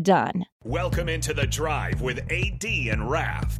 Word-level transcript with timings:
done. 0.00 0.44
Welcome 0.64 1.08
into 1.08 1.34
the 1.34 1.46
drive 1.46 2.00
with 2.00 2.18
AD 2.30 2.64
and 2.64 3.10
Raf. 3.10 3.58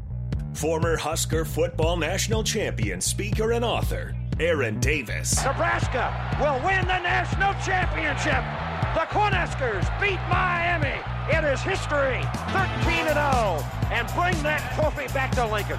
Former 0.54 0.96
Husker 0.96 1.44
football 1.44 1.96
national 1.96 2.42
champion, 2.42 3.00
speaker, 3.00 3.52
and 3.52 3.64
author, 3.64 4.16
Aaron 4.40 4.80
Davis. 4.80 5.44
Nebraska 5.44 6.36
will 6.40 6.58
win 6.66 6.86
the 6.86 6.98
national 6.98 7.52
championship. 7.64 8.42
The 8.94 9.06
Cornhuskers 9.14 9.86
beat 10.00 10.18
Miami. 10.28 11.00
It 11.30 11.44
is 11.44 11.60
history, 11.60 12.22
13 12.52 13.06
0, 13.06 13.64
and 13.92 14.08
bring 14.14 14.42
that 14.42 14.72
trophy 14.74 15.12
back 15.12 15.32
to 15.32 15.46
Lincoln. 15.46 15.78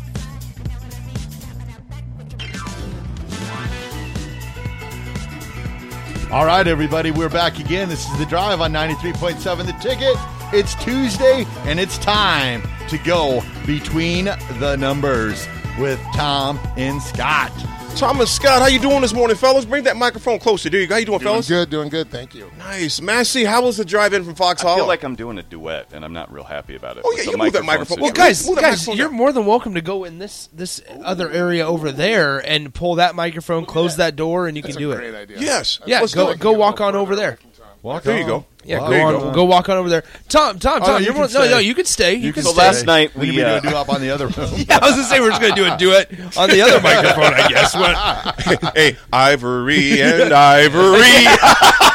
All 6.31 6.45
right, 6.45 6.65
everybody, 6.65 7.11
we're 7.11 7.27
back 7.27 7.59
again. 7.59 7.89
This 7.89 8.09
is 8.09 8.17
the 8.17 8.25
drive 8.25 8.61
on 8.61 8.71
93.7 8.71 9.65
The 9.65 9.73
Ticket. 9.73 10.15
It's 10.53 10.75
Tuesday, 10.75 11.45
and 11.65 11.77
it's 11.77 11.97
time 11.97 12.63
to 12.87 12.97
go 12.99 13.43
between 13.65 14.29
the 14.57 14.77
numbers 14.77 15.45
with 15.77 15.99
Tom 16.15 16.57
and 16.77 17.01
Scott. 17.01 17.51
Thomas 17.95 18.31
Scott, 18.31 18.61
how 18.63 18.67
you 18.67 18.79
doing 18.79 19.01
this 19.01 19.13
morning, 19.13 19.37
fellas? 19.37 19.63
Bring 19.63 19.83
that 19.83 19.95
microphone 19.95 20.39
closer. 20.39 20.71
There 20.71 20.81
you 20.81 20.87
go. 20.87 20.95
How 20.95 20.99
you 20.99 21.05
doing, 21.05 21.19
Doing 21.19 21.33
fellas? 21.33 21.47
good, 21.47 21.69
doing 21.69 21.89
good. 21.89 22.09
Thank 22.09 22.33
you. 22.33 22.51
Nice. 22.57 22.99
Massey, 22.99 23.43
how 23.43 23.61
was 23.63 23.77
the 23.77 23.85
drive 23.85 24.13
in 24.13 24.23
from 24.23 24.33
Fox 24.33 24.61
Hall? 24.63 24.69
I 24.69 24.73
Hollow? 24.73 24.83
feel 24.83 24.87
like 24.87 25.03
I'm 25.03 25.13
doing 25.15 25.37
a 25.37 25.43
duet, 25.43 25.89
and 25.93 26.03
I'm 26.03 26.11
not 26.13 26.33
real 26.33 26.43
happy 26.43 26.75
about 26.75 26.97
it. 26.97 27.03
Oh, 27.05 27.13
yeah, 27.15 27.25
the 27.25 27.31
you 27.31 27.37
move 27.37 27.53
that 27.53 27.63
microphone. 27.63 27.97
situation. 27.97 28.01
Well, 28.01 28.11
Well, 28.17 28.27
guys, 28.27 28.47
Move 28.47 28.55
that 28.55 28.61
guys, 28.61 28.71
microphone 28.71 28.97
you're 28.97 29.07
down. 29.09 29.15
more 29.17 29.31
than 29.31 29.45
welcome 29.45 29.75
to 29.75 29.81
go 29.81 30.03
in 30.03 30.17
this 30.17 30.49
this 30.51 30.81
other 31.03 31.29
area 31.29 31.67
over 31.67 31.91
there 31.91 32.39
and 32.39 32.73
pull 32.73 32.95
that 32.95 33.13
microphone, 33.13 33.65
close 33.65 33.97
that 33.97 34.15
door, 34.15 34.47
and 34.47 34.57
you 34.57 34.63
That's 34.63 34.75
can 34.77 34.83
a 34.83 34.87
do 34.89 34.95
great 34.95 35.13
it. 35.13 35.15
idea. 35.15 35.37
Yes. 35.39 35.79
Yeah, 35.85 35.99
Let's 36.01 36.15
go 36.15 36.33
do 36.33 36.39
go 36.39 36.53
walk 36.53 36.81
on 36.81 36.95
over 36.95 37.15
there. 37.15 37.37
Walk 37.83 38.03
There 38.03 38.17
you 38.17 38.25
go. 38.25 38.45
Yeah, 38.63 38.79
Walk 38.79 38.89
go 38.89 38.95
you 38.95 39.01
on, 39.01 39.13
go. 39.13 39.31
go 39.31 39.43
walk 39.45 39.69
on 39.69 39.77
over 39.77 39.89
there. 39.89 40.03
Tom, 40.29 40.59
Tom, 40.59 40.81
Oh, 40.83 40.85
Tom, 40.85 40.99
you 40.99 41.05
you're 41.05 41.13
can 41.13 41.21
more, 41.21 41.23
no, 41.23 41.27
stay. 41.41 41.49
no, 41.49 41.57
you 41.57 41.73
can 41.73 41.85
stay. 41.85 42.13
You, 42.13 42.27
You 42.27 42.33
can 42.33 42.43
can 42.43 42.43
So 42.43 42.51
stay. 42.53 42.61
last 42.61 42.85
night 42.85 43.15
We 43.15 43.31
we 43.31 43.35
can 43.37 43.45
uh, 43.45 43.59
do 43.59 43.69
a 43.69 43.75
up 43.81 43.89
on 43.89 44.01
the 44.01 44.11
other 44.11 44.27
room. 44.27 44.49
Yeah, 44.55 44.77
I 44.81 44.85
was 44.85 44.91
gonna 44.95 45.03
say 45.05 45.19
we're 45.19 45.29
just 45.29 45.41
gonna 45.41 45.55
do 45.55 45.65
a 45.73 45.77
do 45.77 45.91
it 45.93 46.11
on 46.37 46.49
the 46.49 46.61
other 46.61 46.79
microphone, 46.79 47.33
I 47.33 47.47
guess. 47.47 47.73
What? 47.75 48.73
hey, 48.75 48.97
Ivory 49.11 50.01
and 50.01 50.31
Ivory. 50.33 50.99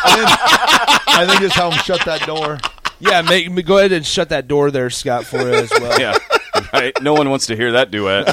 I 0.09 1.25
think 1.29 1.41
just 1.41 1.55
have 1.57 1.73
him 1.73 1.79
shut 1.81 2.05
that 2.05 2.27
door. 2.27 2.59
Yeah, 2.99 3.23
make 3.23 3.51
me 3.51 3.63
go 3.63 3.79
ahead 3.79 3.93
and 3.93 4.05
shut 4.07 4.31
that 4.31 4.49
door 4.49 4.71
there, 4.71 4.91
Scott, 4.91 5.25
for 5.27 5.39
you 5.39 5.53
as 5.55 5.71
well. 5.71 6.01
yeah, 6.01 6.17
right. 6.73 6.93
No 7.03 7.13
one 7.15 7.29
wants 7.31 7.47
to 7.47 7.57
hear 7.57 7.73
that 7.73 7.91
duet. 7.91 8.27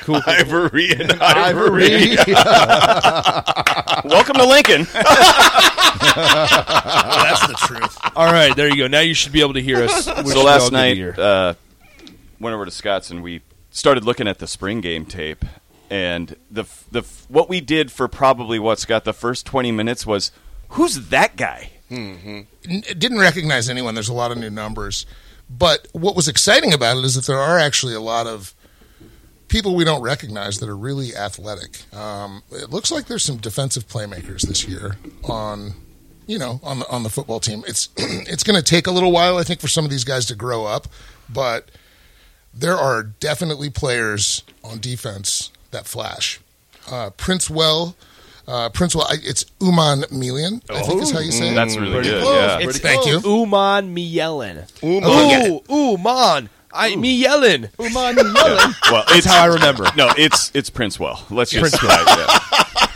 Cool. 0.00 0.20
Ivory 0.26 0.92
and 0.92 1.12
Ivory. 1.20 2.16
Ivory. 2.18 2.34
Welcome 4.04 4.36
to 4.36 4.46
Lincoln. 4.46 4.86
That's 6.14 7.46
the 7.46 7.54
truth. 7.66 7.98
All 8.16 8.26
right, 8.32 8.54
there 8.56 8.68
you 8.68 8.76
go. 8.76 8.86
Now 8.86 9.00
you 9.00 9.14
should 9.14 9.32
be 9.32 9.40
able 9.40 9.54
to 9.54 9.62
hear 9.62 9.82
us. 9.82 10.06
We 10.24 10.30
so 10.32 10.42
last 10.44 10.72
night, 10.72 10.98
uh, 11.18 11.54
went 12.40 12.54
over 12.54 12.64
to 12.64 12.70
Scott's 12.70 13.10
and 13.10 13.22
we 13.22 13.42
started 13.70 14.04
looking 14.04 14.28
at 14.28 14.38
the 14.38 14.46
spring 14.46 14.80
game 14.80 15.04
tape. 15.06 15.44
And 15.90 16.36
the 16.50 16.64
the 16.90 17.02
what 17.28 17.48
we 17.48 17.60
did 17.62 17.90
for 17.90 18.08
probably 18.08 18.58
what 18.58 18.78
Scott 18.78 19.04
the 19.04 19.14
first 19.14 19.46
twenty 19.46 19.72
minutes 19.72 20.06
was 20.06 20.30
who's 20.70 21.08
that 21.08 21.36
guy? 21.36 21.70
N- 21.90 22.46
didn't 22.66 23.18
recognize 23.18 23.70
anyone. 23.70 23.94
There's 23.94 24.10
a 24.10 24.14
lot 24.14 24.30
of 24.30 24.36
new 24.36 24.50
numbers, 24.50 25.06
but 25.48 25.88
what 25.92 26.14
was 26.14 26.28
exciting 26.28 26.74
about 26.74 26.98
it 26.98 27.04
is 27.04 27.14
that 27.14 27.24
there 27.24 27.38
are 27.38 27.58
actually 27.58 27.94
a 27.94 28.00
lot 28.02 28.26
of 28.26 28.54
people 29.48 29.74
we 29.74 29.84
don't 29.84 30.02
recognize 30.02 30.58
that 30.58 30.68
are 30.68 30.76
really 30.76 31.14
athletic. 31.16 31.82
Um, 31.94 32.42
it 32.52 32.70
looks 32.70 32.90
like 32.90 33.06
there's 33.06 33.24
some 33.24 33.38
defensive 33.38 33.88
playmakers 33.88 34.42
this 34.42 34.66
year 34.66 34.96
on, 35.24 35.72
you 36.26 36.38
know, 36.38 36.60
on 36.62 36.80
the 36.80 36.88
on 36.90 37.02
the 37.02 37.10
football 37.10 37.40
team. 37.40 37.64
It's 37.66 37.88
it's 37.96 38.42
going 38.42 38.56
to 38.56 38.62
take 38.62 38.86
a 38.86 38.90
little 38.90 39.12
while, 39.12 39.36
I 39.38 39.42
think, 39.44 39.60
for 39.60 39.68
some 39.68 39.84
of 39.84 39.90
these 39.90 40.04
guys 40.04 40.26
to 40.26 40.34
grow 40.34 40.64
up, 40.64 40.86
but 41.28 41.70
there 42.54 42.76
are 42.76 43.02
definitely 43.02 43.70
players 43.70 44.42
on 44.64 44.80
defense 44.80 45.50
that 45.70 45.86
flash. 45.86 46.40
Uh, 46.90 47.10
Prince 47.10 47.50
Well. 47.50 47.96
Uh, 48.46 48.70
Prince, 48.70 48.96
well, 48.96 49.06
I, 49.06 49.16
it's 49.22 49.44
Uman 49.60 50.04
Milian, 50.04 50.62
I 50.70 50.80
think 50.80 51.02
is 51.02 51.10
how 51.10 51.18
you 51.18 51.30
say 51.30 51.50
it. 51.50 51.54
That's 51.54 51.76
really 51.76 52.02
good. 52.02 52.22
close. 52.22 52.34
Yeah. 52.34 52.66
It's 52.66 52.78
Thank 52.78 53.04
you. 53.04 53.20
Uman 53.20 53.94
Mielen. 53.94 54.66
Uman. 54.82 55.60
Ooh, 55.68 55.92
Uman. 55.92 56.48
I 56.72 56.92
Mielen. 56.92 57.70
Uman 57.78 58.16
yelling. 58.16 58.74
Well, 58.90 59.04
it's 59.08 59.26
how 59.26 59.42
I 59.42 59.46
remember. 59.46 59.86
No, 59.96 60.10
it's 60.16 60.50
it's 60.54 60.70
Princewell. 60.70 61.18
Let's 61.30 61.50
just 61.50 61.74
Princewell. 61.74 61.88
right, 61.88 62.18
yeah. 62.18 62.38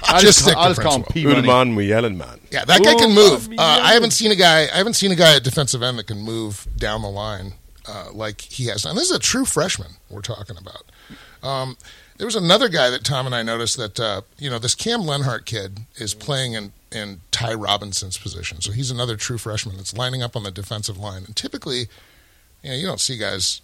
I 0.04 0.20
Just 0.20 0.24
just, 0.24 0.38
stick 0.44 0.56
I 0.58 0.64
to 0.64 0.70
just 0.70 0.82
call 0.82 0.96
him 0.96 1.02
Prince 1.04 1.12
P 1.14 1.26
Money. 1.26 1.48
Udman 1.48 1.74
Muyellenman. 1.74 2.40
Yeah, 2.50 2.64
that 2.66 2.82
guy 2.84 2.94
can 2.94 3.14
move. 3.14 3.48
Uh, 3.52 3.62
I 3.82 3.94
haven't 3.94 4.10
seen 4.10 4.30
a 4.30 4.36
guy. 4.36 4.64
I 4.64 4.76
haven't 4.76 4.94
seen 4.94 5.10
a 5.10 5.14
guy 5.16 5.36
at 5.36 5.42
defensive 5.42 5.82
end 5.82 5.98
that 5.98 6.06
can 6.06 6.18
move 6.18 6.66
down 6.76 7.00
the 7.00 7.08
line 7.08 7.54
uh, 7.88 8.08
like 8.12 8.42
he 8.42 8.66
has. 8.66 8.84
And 8.84 8.96
this 8.98 9.10
is 9.10 9.16
a 9.16 9.20
true 9.20 9.46
freshman 9.46 9.92
we're 10.10 10.20
talking 10.20 10.56
about. 10.58 10.84
Um, 11.42 11.76
there 12.18 12.26
was 12.26 12.36
another 12.36 12.68
guy 12.68 12.90
that 12.90 13.04
Tom 13.04 13.24
and 13.26 13.34
I 13.34 13.42
noticed 13.42 13.78
that 13.78 13.98
uh, 13.98 14.20
you 14.38 14.50
know 14.50 14.58
this 14.58 14.74
Cam 14.74 15.00
Lenhardt 15.00 15.46
kid 15.46 15.80
is 15.96 16.12
playing 16.14 16.52
in 16.52 16.72
in 16.90 17.22
Ty 17.30 17.54
Robinson's 17.54 18.18
position. 18.18 18.60
So 18.60 18.72
he's 18.72 18.90
another 18.90 19.16
true 19.16 19.38
freshman 19.38 19.76
that's 19.76 19.96
lining 19.96 20.22
up 20.22 20.36
on 20.36 20.42
the 20.42 20.50
defensive 20.50 20.98
line. 20.98 21.24
And 21.24 21.34
typically, 21.34 21.86
you 22.62 22.70
know, 22.70 22.76
you 22.76 22.86
don't 22.86 23.00
see 23.00 23.16
guys 23.16 23.60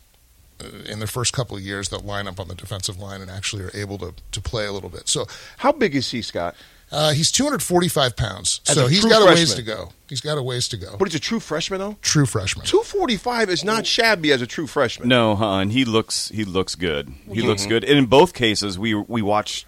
uh, 0.60 0.66
in 0.90 0.98
their 0.98 1.08
first 1.08 1.32
couple 1.32 1.56
of 1.56 1.62
years 1.62 1.88
that 1.90 2.04
line 2.04 2.26
up 2.26 2.38
on 2.40 2.48
the 2.48 2.54
defensive 2.54 2.98
line 2.98 3.20
and 3.20 3.30
actually 3.30 3.64
are 3.64 3.70
able 3.74 3.98
to 3.98 4.14
to 4.32 4.40
play 4.40 4.66
a 4.66 4.72
little 4.72 4.90
bit. 4.90 5.08
So 5.08 5.26
How 5.58 5.72
big 5.72 5.94
is 5.94 6.10
he, 6.10 6.22
Scott? 6.22 6.54
uh, 6.90 7.12
he's 7.12 7.30
245 7.30 8.16
pounds. 8.16 8.60
As 8.66 8.74
so 8.74 8.86
he's 8.86 9.00
true 9.00 9.10
got 9.10 9.22
a 9.22 9.26
ways 9.26 9.54
to 9.54 9.62
go. 9.62 9.92
He's 10.08 10.22
got 10.22 10.38
a 10.38 10.42
ways 10.42 10.68
to 10.68 10.76
go. 10.78 10.96
But 10.98 11.08
he's 11.08 11.14
a 11.14 11.20
true 11.20 11.38
freshman, 11.38 11.80
though? 11.80 11.96
True 12.00 12.24
freshman. 12.24 12.64
245 12.64 13.50
is 13.50 13.62
not 13.62 13.86
shabby 13.86 14.32
as 14.32 14.40
a 14.40 14.46
true 14.46 14.66
freshman. 14.66 15.06
No, 15.08 15.36
huh? 15.36 15.58
And 15.58 15.70
he 15.72 15.84
looks 15.84 16.28
he 16.30 16.44
looks 16.44 16.74
good. 16.74 17.12
He 17.30 17.42
looks 17.42 17.66
good. 17.66 17.84
And 17.84 17.98
in 17.98 18.06
both 18.06 18.32
cases, 18.32 18.78
we 18.78 18.94
we 18.94 19.20
watched 19.22 19.66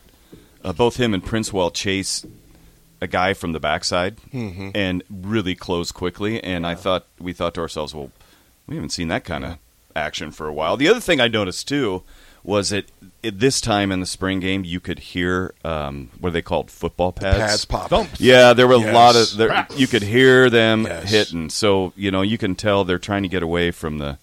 uh, 0.65 0.73
both 0.73 0.97
him 0.97 1.13
and 1.15 1.23
Princewell 1.23 1.73
chase 1.75 2.25
a 3.03 3.07
guy 3.07 3.33
from 3.35 3.53
the 3.53 3.61
backside 3.61 4.17
and 4.33 5.03
really 5.11 5.55
close 5.55 5.93
quickly. 5.93 6.43
And 6.43 6.67
I 6.67 6.75
thought 6.75 7.07
we 7.19 7.33
thought 7.33 7.55
to 7.55 7.61
ourselves, 7.61 7.95
well, 7.95 8.11
we 8.71 8.77
haven't 8.77 8.91
seen 8.91 9.09
that 9.09 9.25
kind 9.25 9.45
of 9.45 9.59
action 9.95 10.31
for 10.31 10.47
a 10.49 10.53
while. 10.55 10.77
The 10.79 10.89
other 10.89 11.01
thing 11.01 11.21
I 11.21 11.29
noticed 11.29 11.69
too 11.69 12.03
was 12.43 12.71
that 12.71 12.91
at 13.23 13.39
this 13.39 13.61
time 13.61 13.93
in 13.93 14.01
the 14.01 14.07
spring 14.07 14.41
game, 14.41 14.65
you 14.65 14.81
could 14.81 14.99
hear 15.01 15.53
um, 15.63 16.09
what 16.21 16.31
are 16.31 16.33
they 16.33 16.41
called? 16.41 16.71
Football 16.71 17.13
pads. 17.13 17.39
Pads 17.39 17.65
pop. 17.67 18.07
Yeah, 18.19 18.55
there 18.55 18.67
were 18.67 18.75
a 18.75 18.93
lot 18.93 19.15
of 19.17 19.37
there, 19.37 19.67
you 19.77 19.87
could 19.87 20.03
hear 20.05 20.49
them 20.49 20.85
Yes. 20.85 21.11
hitting. 21.11 21.51
So 21.51 21.93
you 21.97 22.11
know 22.11 22.23
you 22.23 22.39
can 22.39 22.55
tell 22.55 22.85
they're 22.85 22.99
trying 22.99 23.25
to 23.25 23.29
get 23.29 23.43
away 23.43 23.71
from 23.73 23.99
the 23.99 24.17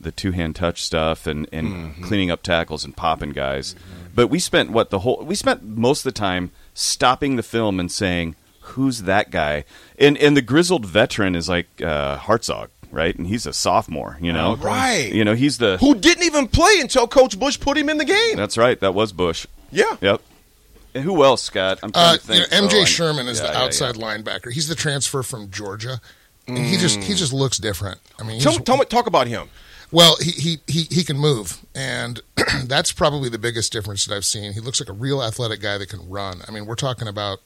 the 0.00 0.10
two 0.12 0.32
hand 0.32 0.56
touch 0.56 0.82
stuff 0.82 1.26
and 1.26 1.48
and 1.52 1.68
Mm-hmm. 1.68 2.04
cleaning 2.04 2.30
up 2.30 2.42
tackles 2.42 2.84
and 2.84 2.94
popping 2.94 3.30
guys. 3.30 3.74
But 4.14 4.26
we 4.26 4.38
spent 4.40 4.70
what 4.70 4.90
the 4.90 4.98
whole 4.98 5.22
we 5.24 5.34
spent 5.36 5.62
most 5.64 6.00
of 6.04 6.12
the 6.12 6.18
time 6.18 6.50
stopping 6.74 7.36
the 7.36 7.42
film 7.42 7.80
and 7.80 7.90
saying 7.90 8.34
who's 8.62 9.02
that 9.02 9.30
guy 9.30 9.64
and 9.98 10.18
and 10.18 10.36
the 10.36 10.42
grizzled 10.42 10.84
veteran 10.84 11.34
is 11.34 11.48
like 11.48 11.68
uh, 11.80 12.18
Hartzog. 12.18 12.68
Right, 12.92 13.16
and 13.16 13.26
he's 13.26 13.46
a 13.46 13.52
sophomore. 13.54 14.18
You 14.20 14.32
know, 14.32 14.54
Right. 14.56 15.10
You 15.12 15.24
know, 15.24 15.34
he's 15.34 15.58
the. 15.58 15.78
Who 15.78 15.94
didn't 15.94 16.24
even 16.24 16.46
play 16.46 16.74
until 16.78 17.08
Coach 17.08 17.38
Busch 17.40 17.58
put 17.58 17.76
him 17.78 17.88
in 17.88 17.96
the 17.98 18.04
game. 18.04 18.36
That's 18.36 18.56
right. 18.58 18.78
That 18.80 18.94
was 18.94 19.12
Busch. 19.12 19.46
Yeah. 19.70 19.96
Yep. 20.02 20.20
And 20.94 21.02
who 21.02 21.24
else, 21.24 21.42
Scott? 21.42 21.78
I'm 21.82 21.90
trying 21.90 22.04
Uh, 22.06 22.12
to 22.16 22.20
think. 22.20 22.50
you 22.52 22.60
know, 22.60 22.66
MJ 22.68 22.78
Oh, 22.78 22.82
I- 22.82 22.84
Sherman 22.84 23.26
is 23.28 23.38
yeah, 23.40 23.46
the 23.46 23.52
yeah, 23.54 23.58
yeah. 23.60 23.64
outside 23.64 23.94
linebacker. 23.94 24.52
He's 24.52 24.68
the 24.68 24.74
transfer 24.74 25.22
from 25.22 25.50
Georgia, 25.50 26.02
and 26.46 26.58
he 26.58 26.76
just 26.76 27.00
he 27.02 27.14
just 27.14 27.32
looks 27.32 27.56
different. 27.56 27.98
I 28.20 28.24
mean, 28.24 28.34
he's, 28.34 28.44
Tell, 28.44 28.58
tell 28.58 28.76
me, 28.76 28.84
talk 28.84 29.06
about 29.06 29.26
him. 29.26 29.48
Well, 29.90 30.16
he, 30.20 30.30
he, 30.32 30.58
he, 30.66 30.82
he 30.90 31.02
can 31.04 31.16
move, 31.18 31.58
and 31.74 32.20
that's 32.64 32.92
probably 32.92 33.28
the 33.30 33.38
biggest 33.38 33.72
difference 33.72 34.04
that 34.06 34.14
I've 34.14 34.24
seen. 34.26 34.52
He 34.52 34.60
looks 34.60 34.80
like 34.80 34.88
a 34.90 34.94
real 34.94 35.22
athletic 35.22 35.60
guy 35.62 35.78
that 35.78 35.88
can 35.88 36.06
run. 36.10 36.40
I 36.46 36.50
mean, 36.50 36.64
we're 36.66 36.74
talking 36.76 37.08
about, 37.08 37.40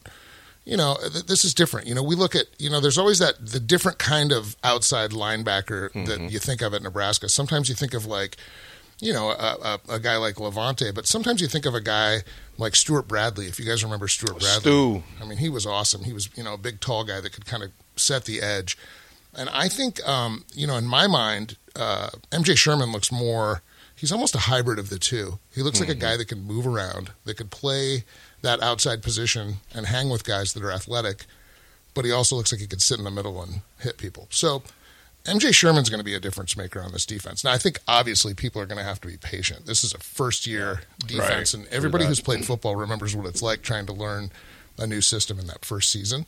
you 0.67 0.77
know, 0.77 0.97
th- 1.01 1.25
this 1.27 1.45
is 1.45 1.55
different. 1.55 1.87
You 1.87 1.95
know, 1.95 2.03
we 2.03 2.17
look 2.17 2.35
at, 2.35 2.47
you 2.59 2.69
know, 2.69 2.81
there's 2.81 2.99
always 2.99 3.21
that 3.21 3.35
the 3.41 3.61
different 3.61 3.99
kind 3.99 4.33
of 4.33 4.57
outside 4.65 5.13
linebacker 5.13 5.93
that 6.07 6.31
you 6.31 6.39
think 6.41 6.61
of 6.61 6.75
at 6.75 6.83
Nebraska. 6.83 7.29
Sometimes 7.29 7.69
you 7.69 7.75
think 7.77 7.95
of 7.95 8.05
like, 8.05 8.37
you 9.01 9.13
know, 9.13 9.31
a, 9.31 9.79
a, 9.89 9.95
a 9.95 10.01
guy 10.01 10.17
like 10.17 10.35
Lavonte, 10.37 10.93
but 10.95 11.07
sometimes 11.07 11.41
you 11.41 11.47
think 11.47 11.67
of 11.67 11.75
a 11.75 11.81
guy 11.81 12.19
like 12.59 12.75
Stewart 12.75 13.07
Bradley. 13.07 13.47
If 13.47 13.61
you 13.61 13.65
guys 13.65 13.85
remember 13.85 14.09
Stewart 14.09 14.41
Bradley, 14.41 14.61
Stu. 14.61 15.03
I 15.23 15.25
mean, 15.25 15.39
he 15.39 15.49
was 15.49 15.67
awesome. 15.67 16.03
He 16.03 16.13
was, 16.13 16.29
you 16.37 16.43
know, 16.43 16.55
a 16.55 16.59
big, 16.59 16.81
tall 16.81 17.05
guy 17.05 17.21
that 17.21 17.33
could 17.33 17.47
kind 17.47 17.63
of 17.63 17.71
set 17.95 18.25
the 18.25 18.43
edge. 18.43 18.77
And 19.35 19.49
I 19.51 19.69
think, 19.69 20.07
um, 20.09 20.45
you 20.53 20.67
know, 20.67 20.77
in 20.77 20.87
my 20.87 21.07
mind, 21.07 21.59
uh, 21.77 22.09
MJ 22.33 22.57
Sherman 22.57 22.91
looks 22.91 23.13
more. 23.13 23.63
He's 23.95 24.11
almost 24.11 24.35
a 24.35 24.39
hybrid 24.39 24.79
of 24.79 24.89
the 24.89 24.99
two. 24.99 25.39
He 25.55 25.63
looks 25.63 25.79
like 25.79 25.89
a 25.89 25.95
guy 25.95 26.17
that 26.17 26.29
can 26.29 26.43
move 26.43 26.67
around, 26.67 27.13
that 27.25 27.37
could 27.37 27.51
play 27.51 28.05
that 28.47 28.63
outside 28.63 29.03
position 29.03 29.57
and 29.75 29.87
hang 29.87 30.09
with 30.09 30.25
guys 30.25 30.53
that 30.55 30.63
are 30.63 30.73
athletic, 30.73 31.25
but 31.95 32.05
he 32.05 32.13
also 32.13 32.37
looks 32.37 32.53
like 32.53 32.61
he 32.61 32.67
could 32.67 32.81
sit 32.83 32.99
in 32.99 33.05
the 33.05 33.11
middle 33.11 33.43
and 33.43 33.61
hit 33.81 33.99
people. 33.99 34.27
So 34.31 34.63
MJ 35.25 35.53
Sherman's 35.53 35.91
going 35.91 35.99
to 36.01 36.05
be 36.05 36.15
a 36.15 36.21
difference 36.21 36.57
maker 36.57 36.81
on 36.81 36.93
this 36.93 37.05
defense. 37.05 37.43
Now, 37.43 37.53
I 37.53 37.59
think 37.59 37.81
obviously 37.89 38.33
people 38.35 38.63
are 38.63 38.67
going 38.67 38.79
to 38.79 38.85
have 38.85 39.01
to 39.01 39.09
be 39.09 39.17
patient. 39.17 39.67
This 39.67 39.83
is 39.83 39.93
a 39.93 39.99
first 39.99 40.47
year 40.47 40.83
defense, 41.07 41.55
Right. 41.55 41.65
and 41.65 41.73
everybody 41.73 42.05
who's 42.07 42.21
played 42.21 42.45
football 42.45 42.77
remembers 42.77 43.17
what 43.17 43.27
it's 43.27 43.43
like 43.43 43.63
trying 43.63 43.87
to 43.87 43.93
learn 43.93 44.31
a 44.79 44.87
new 44.87 45.01
system 45.01 45.39
in 45.41 45.47
that 45.49 45.65
first 45.65 45.91
season. 45.91 46.27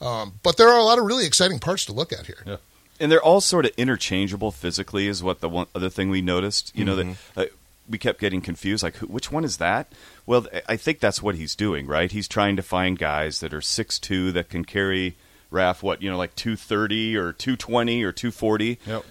Um, 0.00 0.34
but 0.42 0.56
there 0.56 0.68
are 0.70 0.78
a 0.78 0.82
lot 0.84 0.98
of 0.98 1.04
really 1.04 1.26
exciting 1.26 1.58
parts 1.58 1.84
to 1.84 1.92
look 1.92 2.12
at 2.12 2.26
here. 2.26 2.58
and 2.98 3.12
they're 3.12 3.22
all 3.22 3.40
sort 3.42 3.66
of 3.66 3.72
interchangeable 3.76 4.50
physically 4.50 5.06
is 5.06 5.22
what 5.22 5.40
the 5.40 5.48
one 5.48 5.66
other 5.74 5.90
thing 5.90 6.08
we 6.08 6.22
noticed 6.22 6.70
you 6.74 6.84
know 6.84 6.96
that 6.96 7.16
uh, 7.36 7.44
we 7.90 7.98
kept 7.98 8.20
getting 8.20 8.40
confused 8.40 8.82
like 8.82 8.96
which 8.98 9.30
one 9.32 9.44
is 9.44 9.56
that 9.56 9.92
well 10.26 10.46
i 10.68 10.76
think 10.76 11.00
that's 11.00 11.22
what 11.22 11.34
he's 11.34 11.54
doing 11.54 11.86
right 11.86 12.12
he's 12.12 12.28
trying 12.28 12.56
to 12.56 12.62
find 12.62 12.98
guys 12.98 13.40
that 13.40 13.52
are 13.52 13.60
6'2 13.60 14.32
that 14.32 14.48
can 14.48 14.64
carry 14.64 15.16
raf 15.50 15.82
what 15.82 16.00
you 16.00 16.10
know 16.10 16.16
like 16.16 16.34
230 16.36 17.16
or 17.16 17.32
220 17.32 18.02
or 18.04 18.12
240 18.12 18.78
Yep. 18.86 19.04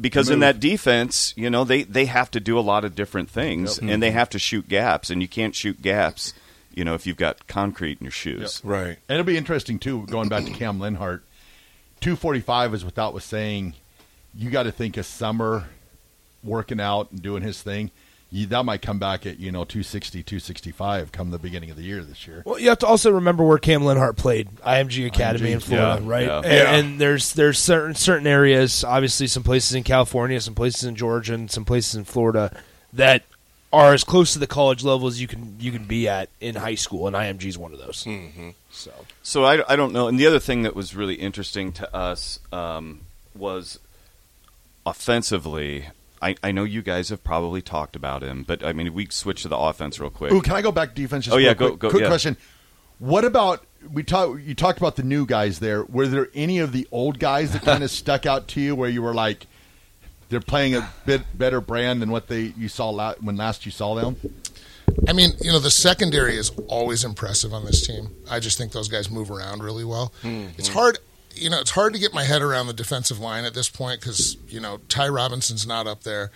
because 0.00 0.28
in 0.28 0.40
that 0.40 0.58
defense 0.58 1.32
you 1.36 1.48
know 1.48 1.64
they 1.64 1.84
they 1.84 2.06
have 2.06 2.30
to 2.32 2.40
do 2.40 2.58
a 2.58 2.60
lot 2.60 2.84
of 2.84 2.94
different 2.94 3.30
things 3.30 3.78
Yep. 3.80 3.90
and 3.90 4.02
they 4.02 4.08
mm-hmm. 4.08 4.18
have 4.18 4.30
to 4.30 4.38
shoot 4.38 4.68
gaps 4.68 5.08
and 5.10 5.22
you 5.22 5.28
can't 5.28 5.54
shoot 5.54 5.80
gaps 5.80 6.34
you 6.74 6.84
know 6.84 6.94
if 6.94 7.06
you've 7.06 7.16
got 7.16 7.46
concrete 7.46 7.98
in 8.00 8.04
your 8.04 8.10
shoes 8.10 8.60
Right. 8.64 8.98
And 9.08 9.18
it'll 9.20 9.24
be 9.24 9.36
interesting 9.36 9.78
too, 9.78 10.04
going 10.06 10.28
back 10.28 10.44
to 10.44 10.50
Cam 10.50 10.80
Lenhardt. 10.80 11.20
Two 12.00 12.16
forty 12.16 12.40
five 12.40 12.74
is 12.74 12.84
what 12.84 12.96
that 12.96 13.14
was 13.14 13.22
saying. 13.24 13.74
You 14.34 14.50
got 14.50 14.64
to 14.64 14.72
think 14.72 14.96
of 14.96 15.06
summer 15.06 15.66
working 16.42 16.80
out 16.80 17.12
and 17.12 17.22
doing 17.22 17.42
his 17.42 17.62
thing. 17.62 17.90
You, 18.34 18.46
that 18.46 18.64
might 18.64 18.82
come 18.82 18.98
back 18.98 19.26
at 19.26 19.38
you 19.38 19.52
know 19.52 19.64
260, 19.64 20.24
265 20.24 21.12
come 21.12 21.30
the 21.30 21.38
beginning 21.38 21.70
of 21.70 21.76
the 21.76 21.84
year 21.84 22.02
this 22.02 22.26
year. 22.26 22.42
Well, 22.44 22.58
you 22.58 22.68
have 22.68 22.80
to 22.80 22.86
also 22.86 23.12
remember 23.12 23.44
where 23.44 23.58
Cam 23.58 23.82
Lenhardt 23.82 24.16
played, 24.16 24.48
IMG 24.56 25.06
Academy 25.06 25.50
IMG, 25.50 25.52
in 25.52 25.60
Florida, 25.60 26.02
yeah, 26.02 26.10
right? 26.10 26.26
yeah. 26.26 26.36
And, 26.38 26.46
Yeah. 26.46 26.74
and 26.74 27.00
there's 27.00 27.32
there's 27.34 27.60
certain 27.60 27.94
certain 27.94 28.26
areas, 28.26 28.82
obviously 28.82 29.28
some 29.28 29.44
places 29.44 29.74
in 29.74 29.84
California, 29.84 30.40
some 30.40 30.56
places 30.56 30.82
in 30.82 30.96
Georgia, 30.96 31.34
and 31.34 31.48
some 31.48 31.64
places 31.64 31.94
in 31.94 32.02
Florida 32.04 32.60
that 32.92 33.22
are 33.72 33.94
as 33.94 34.02
close 34.02 34.32
to 34.32 34.40
the 34.40 34.46
college 34.48 34.82
level 34.82 35.06
as 35.06 35.20
you 35.20 35.28
can 35.28 35.56
you 35.60 35.70
can 35.70 35.84
be 35.84 36.08
at 36.08 36.28
in 36.40 36.56
high 36.56 36.74
school, 36.74 37.06
and 37.06 37.14
IMG 37.14 37.44
is 37.44 37.56
one 37.56 37.72
of 37.72 37.78
those. 37.78 38.02
Mm-hmm. 38.02 38.50
So 38.72 38.90
So 39.22 39.44
I, 39.44 39.72
I 39.72 39.76
don't 39.76 39.92
know. 39.92 40.08
And 40.08 40.18
the 40.18 40.26
other 40.26 40.40
thing 40.40 40.62
that 40.62 40.74
was 40.74 40.96
really 40.96 41.14
interesting 41.14 41.70
to 41.74 41.94
us 41.94 42.40
um, 42.52 43.02
was 43.36 43.78
offensively. 44.84 45.86
I, 46.24 46.34
I 46.42 46.52
know 46.52 46.64
you 46.64 46.80
guys 46.82 47.10
have 47.10 47.22
probably 47.22 47.60
talked 47.62 47.94
about 47.96 48.22
him, 48.22 48.42
but 48.44 48.64
I 48.64 48.72
mean, 48.72 48.92
we 48.94 49.06
switch 49.10 49.42
to 49.42 49.48
the 49.48 49.58
offense 49.58 50.00
real 50.00 50.10
quick. 50.10 50.32
Ooh, 50.32 50.40
can 50.42 50.54
I 50.54 50.62
go 50.62 50.72
back 50.72 50.88
to 50.90 50.94
defense? 50.94 51.26
Just 51.26 51.34
Oh, 51.34 51.38
yeah, 51.38 51.48
real 51.48 51.54
go- 51.54 51.68
quick? 51.68 51.78
go- 51.80 51.90
Quick 51.90 52.02
yeah. 52.02 52.08
question: 52.08 52.36
What 52.98 53.24
about 53.24 53.64
we 53.92 54.02
talked? 54.02 54.40
You 54.40 54.54
talked 54.54 54.78
about 54.78 54.96
the 54.96 55.02
new 55.02 55.26
guys 55.26 55.58
there. 55.60 55.84
Were 55.84 56.06
there 56.06 56.28
any 56.34 56.58
of 56.58 56.72
the 56.72 56.88
old 56.90 57.18
guys 57.18 57.52
that 57.52 57.62
kind 57.62 57.84
of 57.84 57.90
stuck 58.02 58.24
out 58.26 58.48
to 58.48 58.60
you, 58.60 58.74
where 58.74 58.88
you 58.88 59.02
were 59.02 59.12
like, 59.14 59.46
they're 60.30 60.40
playing 60.40 60.74
a 60.74 60.88
bit 61.04 61.22
better 61.36 61.60
brand 61.60 62.00
than 62.00 62.10
what 62.10 62.28
they 62.28 62.54
you 62.56 62.68
saw 62.68 62.88
la- 62.90 63.14
when 63.20 63.36
last 63.36 63.66
you 63.66 63.72
saw 63.72 63.94
them? 63.94 64.16
I 65.08 65.12
mean, 65.12 65.30
you 65.40 65.50
know, 65.52 65.58
the 65.58 65.70
secondary 65.70 66.36
is 66.36 66.50
always 66.68 67.04
impressive 67.04 67.52
on 67.52 67.64
this 67.64 67.86
team. 67.86 68.08
I 68.30 68.38
just 68.40 68.56
think 68.56 68.72
those 68.72 68.88
guys 68.88 69.10
move 69.10 69.30
around 69.30 69.62
really 69.62 69.84
well. 69.84 70.12
Hmm. 70.22 70.46
It's 70.56 70.68
hard, 70.68 70.98
you 71.34 71.50
know, 71.50 71.60
it's 71.60 71.70
hard 71.70 71.92
to 71.94 72.00
get 72.00 72.12
my 72.14 72.24
head 72.24 72.42
around 72.42 72.66
the 72.66 72.72
defensive 72.72 73.18
line 73.18 73.44
at 73.44 73.54
this 73.54 73.68
point 73.68 74.00
because 74.00 74.36
you 74.48 74.60
know 74.60 74.78
Ty 74.88 75.08
Robinson's 75.08 75.66
not 75.66 75.86
up 75.86 76.02
there. 76.02 76.30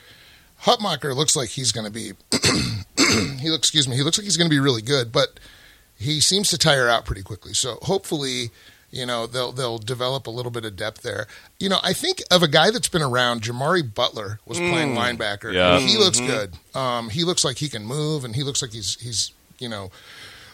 Hutmacher 0.62 1.14
looks 1.14 1.36
like 1.36 1.50
he's 1.50 1.72
going 1.72 1.86
to 1.86 1.92
be. 1.92 2.12
he 3.38 3.48
looks, 3.48 3.68
excuse 3.68 3.86
me, 3.86 3.96
he 3.96 4.02
looks 4.02 4.18
like 4.18 4.24
he's 4.24 4.36
going 4.36 4.50
to 4.50 4.54
be 4.54 4.58
really 4.58 4.82
good, 4.82 5.12
but 5.12 5.38
he 5.96 6.20
seems 6.20 6.50
to 6.50 6.58
tire 6.58 6.88
out 6.88 7.04
pretty 7.04 7.22
quickly. 7.22 7.54
So 7.54 7.78
hopefully, 7.82 8.50
you 8.90 9.06
know, 9.06 9.26
they'll 9.26 9.52
they'll 9.52 9.78
develop 9.78 10.26
a 10.26 10.30
little 10.30 10.50
bit 10.50 10.64
of 10.64 10.74
depth 10.76 11.02
there. 11.02 11.26
You 11.60 11.68
know, 11.68 11.78
I 11.82 11.92
think 11.92 12.22
of 12.30 12.42
a 12.42 12.48
guy 12.48 12.70
that's 12.70 12.88
been 12.88 13.02
around. 13.02 13.42
Jimari 13.42 13.82
Butler 13.94 14.40
was 14.46 14.58
playing 14.58 14.94
linebacker. 14.94 15.52
Yeah. 15.52 15.78
he 15.78 15.96
looks 15.96 16.20
good. 16.20 16.54
Um, 16.74 17.10
he 17.10 17.24
looks 17.24 17.44
like 17.44 17.58
he 17.58 17.68
can 17.68 17.84
move, 17.84 18.24
and 18.24 18.34
he 18.34 18.42
looks 18.42 18.62
like 18.62 18.72
he's 18.72 19.00
he's 19.00 19.32
you 19.58 19.68
know. 19.68 19.90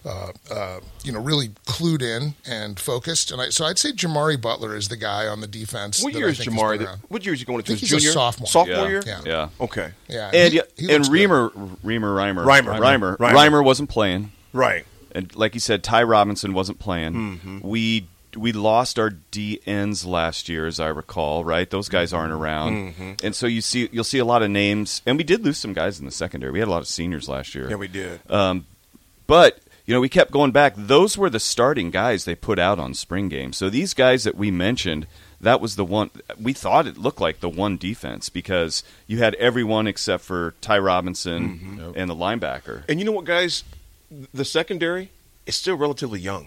Uh, 0.07 0.33
uh, 0.51 0.81
you 1.03 1.11
know, 1.13 1.19
really 1.19 1.49
clued 1.67 2.03
in 2.03 2.35
and 2.47 2.79
focused, 2.79 3.31
and 3.31 3.41
I, 3.41 3.49
so 3.49 3.65
I'd 3.65 3.79
say 3.79 3.91
Jimari 3.91 4.39
Butler 4.39 4.77
is 4.77 4.89
the 4.89 4.97
guy 4.99 5.27
on 5.27 5.41
the 5.41 5.47
defense. 5.47 6.03
What 6.05 6.13
year 6.13 6.29
is 6.29 6.37
think 6.37 6.51
Jimari? 6.51 6.77
been 6.77 6.87
that- 6.89 6.99
What 7.09 7.25
year 7.25 7.33
is 7.33 7.41
he 7.41 7.47
going 7.47 7.57
I 7.57 7.61
into? 7.61 7.69
think 7.69 7.81
his 7.81 7.91
he's 7.91 7.99
a 7.99 8.01
junior? 8.03 8.13
sophomore. 8.13 8.47
Sophomore 8.47 8.77
Yeah. 8.85 8.89
year? 8.89 9.03
Yeah. 9.07 9.21
Yeah. 9.25 9.49
Okay. 9.63 9.93
Yeah, 10.09 10.31
And 10.35 10.53
he- 10.53 10.59
yeah, 10.59 10.63
he 10.77 10.83
and 10.95 10.99
looks 11.05 11.09
good. 11.09 11.31
Reimer, 11.31 11.79
Reamer, 11.83 12.15
Reimer, 12.15 12.45
Reimer. 12.45 12.79
Reimer, 12.79 13.17
Reimer. 13.17 13.33
Reimer 13.35 13.65
wasn't 13.65 13.89
playing, 13.89 14.33
Right. 14.53 14.85
and 15.13 15.35
like 15.35 15.55
you 15.55 15.61
said, 15.61 15.83
Ty 15.83 16.03
Robinson 16.03 16.53
wasn't 16.53 16.79
playing. 16.79 17.13
Mm-hmm. 17.15 17.59
We 17.67 18.07
we 18.37 18.53
lost 18.53 18.99
our 18.99 19.09
D 19.11 19.61
ends 19.65 20.05
last 20.05 20.49
year, 20.51 20.67
as 20.67 20.81
I 20.81 20.89
recall. 20.89 21.45
Right, 21.45 21.71
those 21.71 21.89
guys 21.89 22.13
aren't 22.13 22.33
around, 22.33 22.93
Mm-hmm. 22.93 23.13
and 23.25 23.35
so 23.35 23.47
you 23.47 23.63
see 23.63 23.89
you'll 23.91 24.05
see 24.05 24.19
a 24.19 24.25
lot 24.27 24.43
of 24.43 24.51
names, 24.51 25.01
and 25.07 25.17
we 25.17 25.25
did 25.25 25.45
lose 25.47 25.57
some 25.57 25.73
guys 25.73 25.99
in 25.99 26.05
the 26.05 26.11
secondary. 26.13 26.53
We 26.53 26.59
had 26.59 26.69
a 26.69 26.71
lot 26.73 26.83
of 26.83 26.89
seniors 26.89 27.27
last 27.27 27.55
year. 27.55 27.71
Yeah, 27.71 27.77
we 27.77 27.89
did. 27.89 28.21
Um, 28.31 28.67
but 29.27 29.61
you 29.87 29.95
know, 29.95 30.01
we 30.01 30.09
kept 30.09 30.31
going 30.31 30.51
back. 30.51 30.75
Those 30.77 31.19
were 31.19 31.31
the 31.31 31.41
starting 31.41 31.91
guys 31.91 32.25
they 32.25 32.35
put 32.35 32.59
out 32.59 32.79
on 32.79 32.95
spring 32.95 33.29
games. 33.29 33.57
So 33.57 33.69
these 33.69 33.93
guys 33.95 34.25
that 34.25 34.35
we 34.37 34.51
mentioned, 34.51 35.07
that 35.41 35.61
was 35.61 35.77
the 35.77 35.85
one 35.85 36.11
we 36.41 36.53
thought 36.55 36.87
it 36.87 36.97
looked 36.97 37.21
like 37.21 37.41
the 37.41 37.49
one 37.51 37.77
defense 37.77 38.29
because 38.31 38.83
you 39.07 39.19
had 39.19 39.35
everyone 39.35 39.87
except 39.87 40.25
for 40.25 40.55
Ty 40.61 40.79
Robinson 40.79 41.59
Mm-hmm. 41.79 41.93
and 41.97 42.09
the 42.09 42.15
linebacker. 42.15 42.85
And 42.89 42.99
you 42.99 43.05
know 43.05 43.13
what, 43.13 43.25
guys? 43.27 43.63
The 44.33 44.45
secondary 44.45 45.11
is 45.47 45.55
still 45.57 45.77
relatively 45.77 46.21
young, 46.21 46.47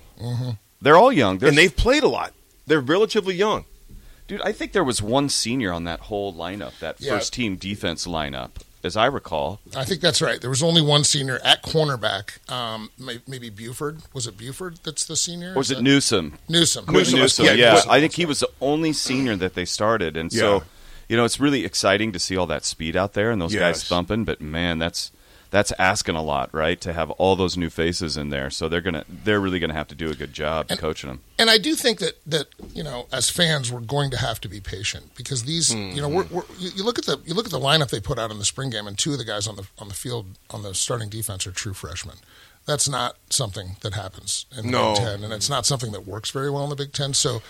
They're 0.81 0.97
all 0.97 1.11
young. 1.11 1.37
There's- 1.37 1.51
and 1.51 1.57
they've 1.57 1.75
played 1.75 2.03
a 2.03 2.07
lot. 2.07 2.33
They're 2.65 2.79
relatively 2.81 3.35
young. 3.35 3.65
dude, 4.27 4.41
I 4.41 4.51
think 4.51 4.71
there 4.73 4.83
was 4.83 5.01
one 5.01 5.29
senior 5.29 5.71
on 5.71 5.83
that 5.85 6.01
whole 6.01 6.33
lineup, 6.33 6.77
that 6.79 6.99
Yeah. 6.99 7.13
first 7.13 7.31
team 7.33 7.55
defense 7.55 8.05
lineup, 8.07 8.51
as 8.87 8.97
I 8.97 9.05
recall. 9.05 9.59
I 9.75 9.85
think 9.85 10.01
that's 10.01 10.19
right. 10.21 10.41
There 10.41 10.49
was 10.49 10.63
only 10.63 10.81
one 10.81 11.03
senior 11.03 11.39
at 11.43 11.61
cornerback. 11.61 12.39
Um, 12.51 12.89
maybe 13.27 13.51
Buford. 13.51 14.01
Was 14.13 14.25
it 14.25 14.35
Buford 14.37 14.79
that's 14.83 15.05
the 15.05 15.15
senior? 15.15 15.51
Or 15.51 15.57
was 15.57 15.69
it 15.69 15.81
Newsome? 15.83 16.39
Newsome? 16.49 16.85
Newsome, 16.91 17.19
Newsome, 17.19 17.45
yeah, 17.45 17.51
yeah, 17.51 17.73
Newsome. 17.73 17.91
I 17.91 17.99
think 17.99 18.13
he 18.13 18.25
was 18.25 18.39
the 18.39 18.49
only 18.59 18.93
senior 18.93 19.35
that 19.35 19.53
they 19.53 19.65
started, 19.65 20.17
and 20.17 20.33
Yeah. 20.33 20.39
so 20.39 20.63
you 21.07 21.15
know 21.15 21.25
it's 21.25 21.39
really 21.39 21.63
exciting 21.65 22.11
to 22.13 22.19
see 22.19 22.35
all 22.35 22.47
that 22.47 22.65
speed 22.65 22.95
out 22.95 23.13
there 23.13 23.29
and 23.29 23.39
those 23.39 23.53
guys 23.53 23.83
thumping. 23.83 24.23
But 24.25 24.41
man, 24.41 24.79
that's 24.79 25.11
that's 25.49 25.71
asking 25.79 26.15
a 26.15 26.21
lot, 26.21 26.53
right? 26.53 26.79
To 26.81 26.93
have 26.93 27.11
all 27.11 27.35
those 27.35 27.57
new 27.57 27.69
faces 27.69 28.17
in 28.17 28.29
there, 28.29 28.49
so 28.49 28.67
they're 28.67 28.81
gonna 28.81 29.05
they're 29.07 29.39
really 29.39 29.59
gonna 29.59 29.73
have 29.73 29.87
to 29.89 29.95
do 29.95 30.09
a 30.09 30.15
good 30.15 30.33
job 30.33 30.69
coaching 30.69 31.09
them. 31.09 31.21
And 31.39 31.49
I 31.49 31.57
do 31.57 31.75
think 31.75 31.99
that 31.99 32.19
that 32.25 32.47
you 32.73 32.83
know, 32.83 33.07
as 33.11 33.29
fans, 33.29 33.71
we're 33.71 33.79
going 33.79 34.11
to 34.11 34.17
have 34.17 34.41
to 34.41 34.49
be 34.49 34.59
patient 34.59 35.15
because 35.15 35.43
these, 35.43 35.73
hmm, 35.73 35.91
you 35.91 36.01
know, 36.01 36.09
we're, 36.09 36.23
hmm. 36.23 36.35
we're, 36.35 36.43
you, 36.57 36.69
you 36.77 36.83
look 36.83 36.99
at 36.99 37.05
the 37.05 37.19
you 37.25 37.33
look 37.33 37.45
at 37.45 37.51
the 37.51 37.59
lineup 37.59 37.89
they 37.89 37.99
put 37.99 38.19
out 38.19 38.31
in 38.31 38.39
the 38.39 38.45
spring 38.45 38.69
game, 38.69 38.87
and 38.87 38.97
two 38.97 39.13
of 39.13 39.17
the 39.17 39.25
guys 39.25 39.47
on 39.47 39.55
the 39.55 39.67
on 39.77 39.87
the 39.87 39.93
field 39.93 40.37
on 40.49 40.63
the 40.63 40.73
starting 40.73 41.09
defense 41.09 41.47
are 41.47 41.51
true 41.51 41.73
freshmen. 41.73 42.17
That's 42.65 42.89
not 42.89 43.15
something 43.29 43.77
that 43.79 43.93
happens 43.93 44.45
in 44.55 44.65
the 44.65 44.71
No. 44.71 44.93
Big 44.93 45.03
Ten, 45.03 45.23
and 45.23 45.31
it's 45.31 45.49
not 45.49 45.65
something 45.65 45.93
that 45.93 46.05
works 46.05 46.31
very 46.31 46.51
well 46.51 46.65
in 46.65 46.69
the 46.69 46.75
Big 46.75 46.91
Ten. 46.91 47.13
So, 47.13 47.41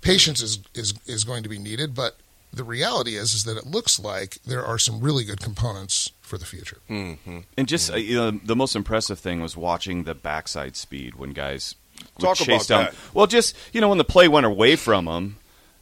patience 0.00 0.40
is 0.40 0.60
is 0.74 0.94
is 1.06 1.24
going 1.24 1.42
to 1.42 1.48
be 1.48 1.58
needed. 1.58 1.96
But 1.96 2.16
the 2.52 2.64
reality 2.64 3.16
is, 3.16 3.34
is 3.34 3.44
that 3.44 3.56
it 3.56 3.66
looks 3.66 3.98
like 3.98 4.38
there 4.46 4.64
are 4.64 4.78
some 4.78 5.00
really 5.00 5.24
good 5.24 5.40
components 5.40 6.12
for 6.32 6.38
the 6.38 6.46
future. 6.46 6.78
Mm-hmm. 6.88 7.40
And 7.58 7.68
just 7.68 7.92
uh, 7.92 7.96
you 7.96 8.16
know, 8.16 8.30
the 8.30 8.56
most 8.56 8.74
impressive 8.74 9.18
thing 9.18 9.42
was 9.42 9.54
watching 9.54 10.04
the 10.04 10.14
backside 10.14 10.76
speed 10.76 11.14
when 11.14 11.34
guys 11.34 11.74
would 12.16 12.24
Talk 12.24 12.36
chase 12.38 12.64
about 12.64 12.68
down. 12.68 12.84
that. 12.86 12.94
Well, 13.12 13.26
just 13.26 13.54
you 13.74 13.82
know, 13.82 13.90
when 13.90 13.98
the 13.98 14.04
play 14.04 14.28
went 14.28 14.46
away 14.46 14.76
from 14.76 15.04
them, 15.04 15.36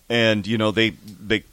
and 0.09 0.45
you 0.49 0.59
know 0.59 0.73
they 0.73 0.90
they 0.90 1.45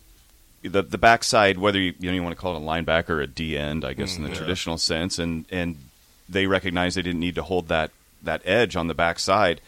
the 0.64 0.82
the 0.82 0.98
backside, 0.98 1.60
whether 1.60 1.80
you, 1.80 1.94
you 2.00 2.10
know 2.10 2.16
you 2.16 2.24
want 2.24 2.36
to 2.36 2.42
call 2.42 2.56
it 2.56 2.58
a 2.58 2.66
linebacker 2.66 3.10
or 3.12 3.22
a 3.22 3.28
D 3.28 3.56
end, 3.56 3.86
I 3.86 3.94
guess 3.94 4.18
in 4.18 4.24
the 4.24 4.32
traditional 4.32 4.80
sense, 4.80 5.20
and 5.20 5.46
and 5.52 5.78
they 6.28 6.48
recognized 6.48 6.98
they 6.98 7.04
didn't 7.04 7.20
need 7.20 7.36
to 7.36 7.44
hold 7.44 7.68
that 7.68 7.92
that 8.24 8.42
edge 8.46 8.76
on 8.76 8.88
the 8.88 8.96
backside. 8.96 9.62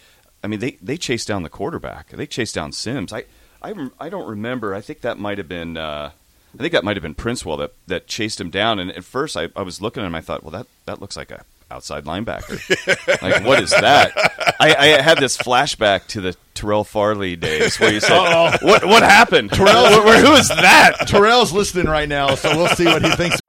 I 0.44 0.48
mean, 0.48 0.60
they 0.60 0.72
they 0.82 0.98
chased 0.98 1.28
down 1.28 1.44
the 1.44 1.50
quarterback. 1.50 2.08
They 2.10 2.26
chased 2.26 2.56
down 2.56 2.72
Sims. 2.72 3.14
I 3.14 3.26
I 3.62 3.90
I 4.00 4.10
don't 4.10 4.28
remember. 4.28 4.74
I 4.74 4.82
think 4.82 5.02
that 5.02 5.20
might 5.20 5.38
have 5.38 5.48
been. 5.48 5.78
Uh, 5.78 6.14
I 6.54 6.58
think 6.62 6.72
that 6.74 6.84
might 6.84 6.98
have 6.98 7.04
been 7.04 7.16
Princewell 7.16 7.58
that, 7.60 7.74
that 7.88 8.08
chased 8.08 8.42
him 8.42 8.50
down. 8.50 8.80
And 8.80 8.92
at 8.92 9.04
first, 9.04 9.38
I, 9.38 9.50
I 9.56 9.62
was 9.62 9.82
looking 9.82 10.02
at 10.04 10.08
him. 10.08 10.16
I 10.16 10.22
thought, 10.22 10.44
well, 10.44 10.52
that, 10.52 10.68
that 10.86 11.00
looks 11.00 11.16
like 11.16 11.32
a 11.32 11.44
outside 11.72 12.06
linebacker. 12.06 13.22
like, 13.22 13.44
what 13.46 13.62
is 13.62 13.70
that? 13.70 14.12
I, 14.60 14.74
I 14.76 14.86
had 15.02 15.20
this 15.20 15.38
flashback 15.38 16.08
to 16.08 16.22
the 16.22 16.36
Terrell 16.56 16.84
Farley 16.84 17.36
days 17.36 17.80
where 17.80 17.94
you 17.94 18.00
said, 18.00 18.18
Uh-oh. 18.18 18.58
what, 18.66 18.84
what 18.86 19.04
happened? 19.04 19.52
Terrell, 19.52 19.84
Where- 19.84 20.04
where- 20.04 20.26
who 20.26 20.34
is 20.34 20.48
that? 20.48 20.96
Terrell's 21.08 21.52
listening 21.54 21.86
right 21.86 22.10
now, 22.10 22.34
so 22.36 22.56
we'll 22.58 22.68
see 22.70 22.86
what 22.86 23.04
he 23.04 23.12
thinks. 23.12 23.40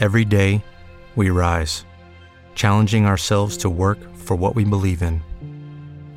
Every 0.00 0.24
day, 0.24 0.64
we 1.14 1.30
rise, 1.30 1.84
challenging 2.56 3.06
ourselves 3.06 3.56
to 3.58 3.70
work 3.70 3.98
for 4.16 4.34
what 4.34 4.56
we 4.56 4.64
believe 4.64 5.00
in. 5.02 5.22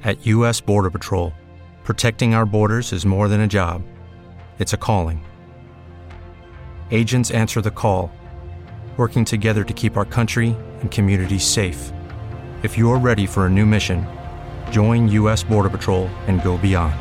At 0.04 0.26
U.S. 0.26 0.60
Border 0.62 0.90
Patrol, 0.90 1.32
protecting 1.84 2.34
our 2.34 2.46
borders 2.48 2.92
is 2.92 3.06
more 3.06 3.28
than 3.28 3.42
a 3.42 3.48
job, 3.48 3.84
it's 4.58 4.74
a 4.74 4.78
calling. 4.78 5.24
Agents 6.92 7.32
answer 7.32 7.60
the 7.62 7.72
call, 7.72 8.12
working 8.98 9.26
together 9.26 9.64
to 9.66 9.74
keep 9.74 9.98
our 9.98 10.06
country 10.06 10.56
and 10.82 10.90
communities 10.90 11.46
safe. 11.46 11.92
If 12.64 12.78
you're 12.78 12.98
ready 12.98 13.26
for 13.26 13.48
a 13.48 13.50
new 13.50 13.66
mission, 13.66 14.08
join 14.72 15.10
U.S. 15.10 15.44
Border 15.44 15.70
Patrol 15.70 16.08
and 16.28 16.42
go 16.42 16.58
beyond. 16.58 16.96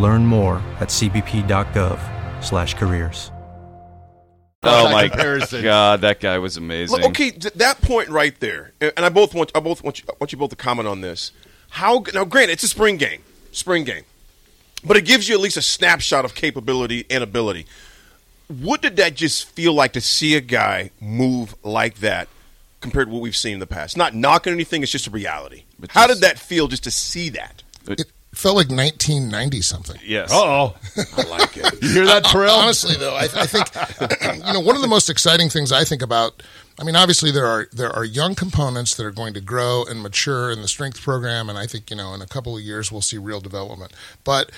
Learn 0.00 0.26
more 0.26 0.56
at 0.80 0.88
cbp.gov/careers. 0.88 3.30
Oh, 4.64 4.84
That 4.84 4.92
my 4.92 5.08
comparison. 5.08 5.62
God, 5.62 6.00
that 6.00 6.18
guy 6.20 6.38
was 6.38 6.56
amazing. 6.56 6.96
Look, 6.96 7.06
okay, 7.10 7.30
th- 7.30 7.54
that 7.54 7.80
point 7.80 8.08
right 8.08 8.38
there, 8.40 8.72
and 8.80 8.92
and 8.96 9.06
I 9.06 9.08
both 9.08 9.32
want 9.32 9.52
I 9.54 9.60
both 9.60 9.84
want 9.84 10.00
you, 10.00 10.04
I 10.08 10.14
want 10.20 10.32
you 10.32 10.38
both 10.38 10.50
to 10.50 10.56
comment 10.56 10.88
on 10.88 11.00
this. 11.00 11.30
How 11.70 12.02
now? 12.12 12.24
Granted, 12.24 12.54
it's 12.54 12.64
a 12.64 12.68
spring 12.68 12.96
game, 12.96 13.22
spring 13.52 13.84
game, 13.84 14.02
but 14.84 14.96
it 14.96 15.04
gives 15.04 15.28
you 15.28 15.36
at 15.36 15.40
least 15.40 15.56
a 15.56 15.62
snapshot 15.62 16.24
of 16.24 16.34
capability 16.34 17.06
and 17.08 17.22
ability. 17.22 17.66
What 18.48 18.82
did 18.82 18.96
that 18.96 19.14
just 19.14 19.48
feel 19.50 19.74
like 19.74 19.92
to 19.92 20.00
see 20.00 20.34
a 20.34 20.40
guy 20.40 20.90
move 21.00 21.54
like 21.62 21.96
that 21.98 22.28
compared 22.80 23.08
to 23.08 23.12
what 23.12 23.20
we've 23.22 23.36
seen 23.36 23.54
in 23.54 23.60
the 23.60 23.66
past? 23.66 23.96
Not 23.96 24.14
knocking 24.14 24.52
anything; 24.52 24.82
it's 24.82 24.92
just 24.92 25.06
a 25.06 25.10
reality. 25.10 25.64
How 25.90 26.06
did 26.06 26.18
that 26.18 26.38
feel 26.38 26.66
just 26.66 26.84
to 26.84 26.90
see 26.90 27.28
that? 27.30 27.62
It 27.86 28.10
felt 28.34 28.56
like 28.56 28.68
1990 28.68 29.60
something. 29.62 30.00
Yes. 30.04 30.32
Uh-oh. 30.32 30.76
I 31.16 31.22
like 31.28 31.56
it. 31.56 31.82
You 31.82 31.92
hear 31.92 32.06
that, 32.06 32.24
uh, 32.24 32.28
uh, 32.28 32.32
Terrell? 32.32 32.54
Honestly, 32.54 32.94
though, 32.96 33.14
I, 33.14 33.24
I 33.24 33.46
think 33.46 33.66
you 34.46 34.52
know 34.52 34.60
one 34.60 34.76
of 34.76 34.82
the 34.82 34.88
most 34.88 35.10
exciting 35.10 35.48
things 35.48 35.72
I 35.72 35.84
think 35.84 36.02
about. 36.02 36.42
I 36.80 36.84
mean, 36.84 36.94
obviously 36.94 37.30
there 37.30 37.46
are 37.46 37.68
there 37.72 37.90
are 37.90 38.04
young 38.04 38.34
components 38.34 38.94
that 38.96 39.04
are 39.04 39.10
going 39.10 39.34
to 39.34 39.40
grow 39.40 39.84
and 39.84 40.00
mature 40.00 40.50
in 40.50 40.62
the 40.62 40.68
strength 40.68 41.02
program, 41.02 41.48
and 41.48 41.58
I 41.58 41.66
think 41.66 41.90
you 41.90 41.96
know 41.96 42.14
in 42.14 42.22
a 42.22 42.26
couple 42.26 42.56
of 42.56 42.62
years 42.62 42.92
we'll 42.92 43.02
see 43.02 43.18
real 43.18 43.40
development. 43.40 43.92
But 44.24 44.52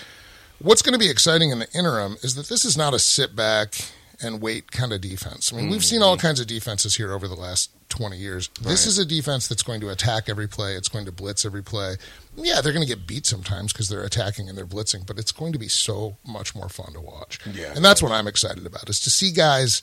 what's 0.61 0.83
going 0.83 0.93
to 0.93 0.99
be 0.99 1.11
exciting 1.11 1.51
in 1.51 1.59
the 1.59 1.69
interim 1.73 2.17
is 2.23 2.35
that 2.37 2.49
this 2.49 2.65
is 2.65 2.77
not 2.77 2.95
a 2.95 2.99
sit 2.99 3.35
back 3.35 3.75
and 4.23 4.43
wait 4.43 4.71
kind 4.71 4.93
of 4.93 5.01
defense. 5.01 5.53
I 5.53 5.57
mean, 5.57 5.71
we've 5.71 5.85
seen 5.85 6.03
all 6.03 6.17
mm. 6.17 6.21
kinds 6.21 6.41
of 6.41 6.47
defenses 6.47 6.97
here 6.97 7.13
over 7.13 7.27
the 7.27 7.35
last 7.35 7.71
20 7.89 8.17
years. 8.17 8.49
This 8.61 8.87
is 8.87 8.99
a 8.99 9.05
defense 9.05 9.49
that's 9.49 9.63
going 9.63 9.81
to 9.81 9.89
attack 9.89 10.29
every 10.29 10.47
play. 10.47 10.75
It's 10.75 10.89
going 10.89 11.07
to 11.07 11.13
blitz 11.13 11.45
every 11.45 11.63
play. 11.63 11.97
Yeah, 12.37 12.61
they're 12.61 12.73
going 12.73 12.87
to 12.87 12.95
get 12.95 13.07
beat 13.07 13.27
sometimes 13.27 13.73
because 13.73 13.89
they're 13.89 14.05
attacking 14.05 14.49
and 14.49 14.57
they're 14.57 14.67
blitzing, 14.67 15.07
but 15.07 15.19
it's 15.19 15.33
going 15.33 15.53
to 15.53 15.59
be 15.59 15.69
so 15.69 16.17
much 16.27 16.55
more 16.55 16.69
fun 16.69 16.93
to 16.93 17.01
watch. 17.01 17.39
Yeah. 17.53 17.73
And 17.75 17.85
that's 17.85 18.03
what 18.03 18.13
I'm 18.13 18.27
excited 18.27 18.67
about 18.67 18.89
is 18.89 19.01
to 19.01 19.11
see 19.11 19.33
guys, 19.33 19.83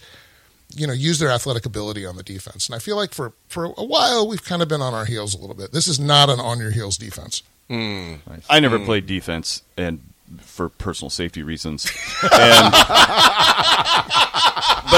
you 0.75 0.85
know, 0.85 0.93
use 0.93 1.17
their 1.17 1.31
athletic 1.31 1.65
ability 1.65 2.05
on 2.05 2.15
the 2.15 2.23
defense. 2.23 2.67
And 2.67 2.75
I 2.75 2.79
feel 2.79 2.95
like 2.95 3.13
for, 3.13 3.33
for 3.47 3.65
a 3.75 3.83
while 3.83 4.27
we've 4.27 4.43
kind 4.43 4.61
of 4.61 4.67
been 4.67 4.81
on 4.81 4.93
our 4.93 5.05
heels 5.05 5.33
a 5.33 5.39
little 5.39 5.55
bit. 5.55 5.71
This 5.71 5.87
is 5.87 5.99
not 5.99 6.29
an 6.29 6.39
on 6.39 6.59
your 6.59 6.71
heels 6.71 6.97
defense. 6.97 7.41
Mm. 7.69 8.19
I 8.49 8.59
never 8.61 8.79
played 8.79 9.07
defense, 9.07 9.61
and 9.75 9.99
for 10.39 10.69
personal 10.69 11.09
safety 11.09 11.43
reasons. 11.43 11.85
And, 12.23 12.71
but 12.71 12.77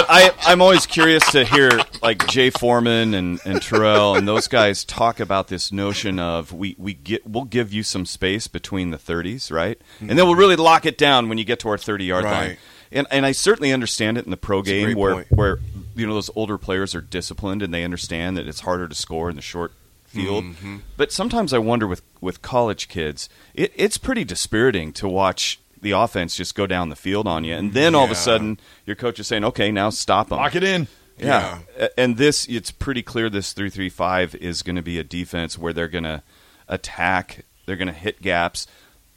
I, 0.10 0.32
I'm 0.42 0.62
always 0.62 0.86
curious 0.86 1.32
to 1.32 1.46
hear 1.46 1.80
like 2.02 2.28
Jay 2.28 2.50
Foreman 2.50 3.14
and, 3.14 3.40
and 3.46 3.62
Terrell 3.62 4.16
and 4.16 4.28
those 4.28 4.48
guys 4.48 4.84
talk 4.84 5.20
about 5.20 5.48
this 5.48 5.72
notion 5.72 6.20
of 6.20 6.52
we, 6.52 6.76
we 6.78 6.94
get 6.94 7.26
we'll 7.28 7.46
give 7.46 7.74
you 7.74 7.84
some 7.84 8.06
space 8.06 8.48
between 8.48 8.92
the 8.92 8.98
30s, 8.98 9.52
right? 9.52 9.80
And 10.00 10.10
then 10.10 10.26
we'll 10.26 10.36
really 10.36 10.56
lock 10.56 10.86
it 10.86 10.98
down 10.98 11.30
when 11.30 11.38
you 11.38 11.44
get 11.44 11.60
to 11.60 11.70
our 11.70 11.78
30 11.78 12.06
yard 12.06 12.24
line. 12.24 12.58
And 12.92 13.08
and 13.12 13.26
I 13.26 13.34
certainly 13.34 13.72
understand 13.72 14.18
it 14.18 14.26
in 14.26 14.32
the 14.32 14.38
pro 14.38 14.62
game 14.62 14.98
where 14.98 15.14
point. 15.14 15.32
where 15.32 15.60
you 15.96 16.08
know 16.08 16.14
those 16.14 16.32
older 16.36 16.58
players 16.58 16.96
are 16.96 17.02
disciplined 17.02 17.62
and 17.62 17.74
they 17.74 17.84
understand 17.84 18.38
that 18.38 18.48
it's 18.48 18.62
harder 18.62 18.88
to 18.88 18.96
score 18.96 19.30
in 19.30 19.36
the 19.36 19.42
short 19.42 19.74
field. 20.10 20.44
Mm-hmm. 20.44 20.78
But 20.98 21.12
sometimes 21.12 21.54
I 21.54 21.60
wonder 21.60 21.88
with 21.88 22.02
with 22.22 22.42
college 22.42 22.88
kids, 22.88 23.30
it, 23.54 23.72
it's 23.76 23.98
pretty 23.98 24.24
dispiriting 24.24 24.92
to 24.94 25.08
watch 25.08 25.60
the 25.82 25.92
offense 25.92 26.36
just 26.36 26.56
go 26.56 26.68
down 26.68 26.90
the 26.90 26.96
field 26.96 27.28
on 27.28 27.44
you, 27.44 27.54
and 27.54 27.70
mm-hmm. 27.70 27.76
then 27.76 27.96
all 27.96 28.06
of 28.06 28.12
a 28.12 28.16
sudden 28.16 28.60
your 28.86 28.96
coach 28.96 29.20
is 29.20 29.28
saying, 29.28 29.46
"Okay, 29.46 29.72
now 29.72 29.90
stop 29.90 30.30
them." 30.30 30.38
Lock 30.38 30.56
it 30.56 30.64
in. 30.64 30.88
Yeah. 31.20 31.60
A- 31.78 32.00
And 32.00 32.18
this, 32.18 32.48
it's 32.48 32.72
pretty 32.72 33.02
clear 33.02 33.30
this 33.30 33.54
335 33.54 34.36
is 34.36 34.62
going 34.62 34.76
to 34.76 34.82
be 34.82 35.00
a 35.00 35.04
defense 35.04 35.58
where 35.58 35.74
they're 35.74 35.88
going 35.88 36.04
to 36.06 36.24
attack, 36.68 37.46
they're 37.66 37.76
going 37.76 37.88
to 37.88 37.94
hit 37.94 38.22
gaps. 38.22 38.68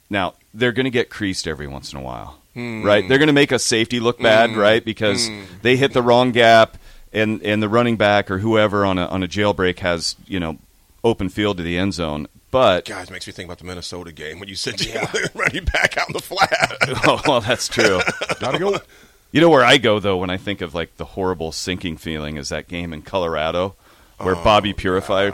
Now, 0.09 0.33
they're 0.53 0.71
going 0.71 0.85
to 0.85 0.91
get 0.91 1.09
creased 1.09 1.47
every 1.47 1.67
once 1.67 1.93
in 1.93 1.99
a 1.99 2.01
while, 2.01 2.39
hmm. 2.53 2.83
right? 2.83 3.07
They're 3.07 3.17
going 3.17 3.27
to 3.27 3.33
make 3.33 3.51
a 3.51 3.59
safety 3.59 3.99
look 3.99 4.19
bad, 4.19 4.51
hmm. 4.51 4.59
right? 4.59 4.83
Because 4.83 5.27
hmm. 5.27 5.43
they 5.61 5.75
hit 5.75 5.93
the 5.93 6.01
wrong 6.01 6.31
gap 6.31 6.77
and, 7.11 7.41
and 7.43 7.63
the 7.63 7.69
running 7.69 7.97
back 7.97 8.29
or 8.29 8.39
whoever 8.39 8.85
on 8.85 8.97
a, 8.97 9.05
on 9.05 9.23
a 9.23 9.27
jailbreak 9.27 9.79
has, 9.79 10.15
you 10.27 10.39
know, 10.39 10.57
open 11.03 11.29
field 11.29 11.57
to 11.57 11.63
the 11.63 11.77
end 11.77 11.93
zone. 11.93 12.27
But, 12.51 12.85
Guys, 12.85 13.09
makes 13.09 13.25
me 13.25 13.33
think 13.33 13.47
about 13.47 13.57
the 13.57 13.65
Minnesota 13.65 14.11
game 14.11 14.39
when 14.39 14.47
you 14.47 14.55
said 14.55 14.79
running 15.33 15.65
back 15.65 15.97
out 15.97 16.07
in 16.09 16.13
the 16.13 16.19
flat. 16.19 16.77
oh, 17.07 17.21
well, 17.27 17.41
that's 17.41 17.67
true. 17.67 17.99
Gotta 18.39 18.59
go. 18.59 18.77
You 19.31 19.41
know 19.41 19.49
where 19.49 19.65
I 19.65 19.77
go 19.77 19.99
though 19.99 20.17
when 20.17 20.29
I 20.29 20.37
think 20.37 20.61
of 20.61 20.75
like 20.75 20.97
the 20.97 21.05
horrible 21.05 21.51
sinking 21.51 21.97
feeling 21.97 22.37
is 22.37 22.49
that 22.49 22.67
game 22.67 22.93
in 22.93 23.01
Colorado 23.01 23.75
where 24.19 24.35
Bobby 24.35 24.73
Purify 24.73 25.31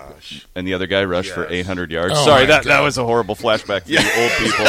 and 0.56 0.66
the 0.66 0.74
other 0.74 0.88
guy 0.88 1.04
rushed 1.04 1.32
for 1.32 1.46
800 1.48 1.92
yards. 1.92 2.14
Oh, 2.18 2.26
Sorry, 2.26 2.44
my 2.44 2.48
that 2.48 2.64
that 2.64 2.80
was 2.80 2.98
a 2.98 3.04
horrible 3.04 3.36
flashback 3.36 3.84
for 3.84 3.92
you 3.92 4.00
old 4.00 4.32
people. 4.40 4.66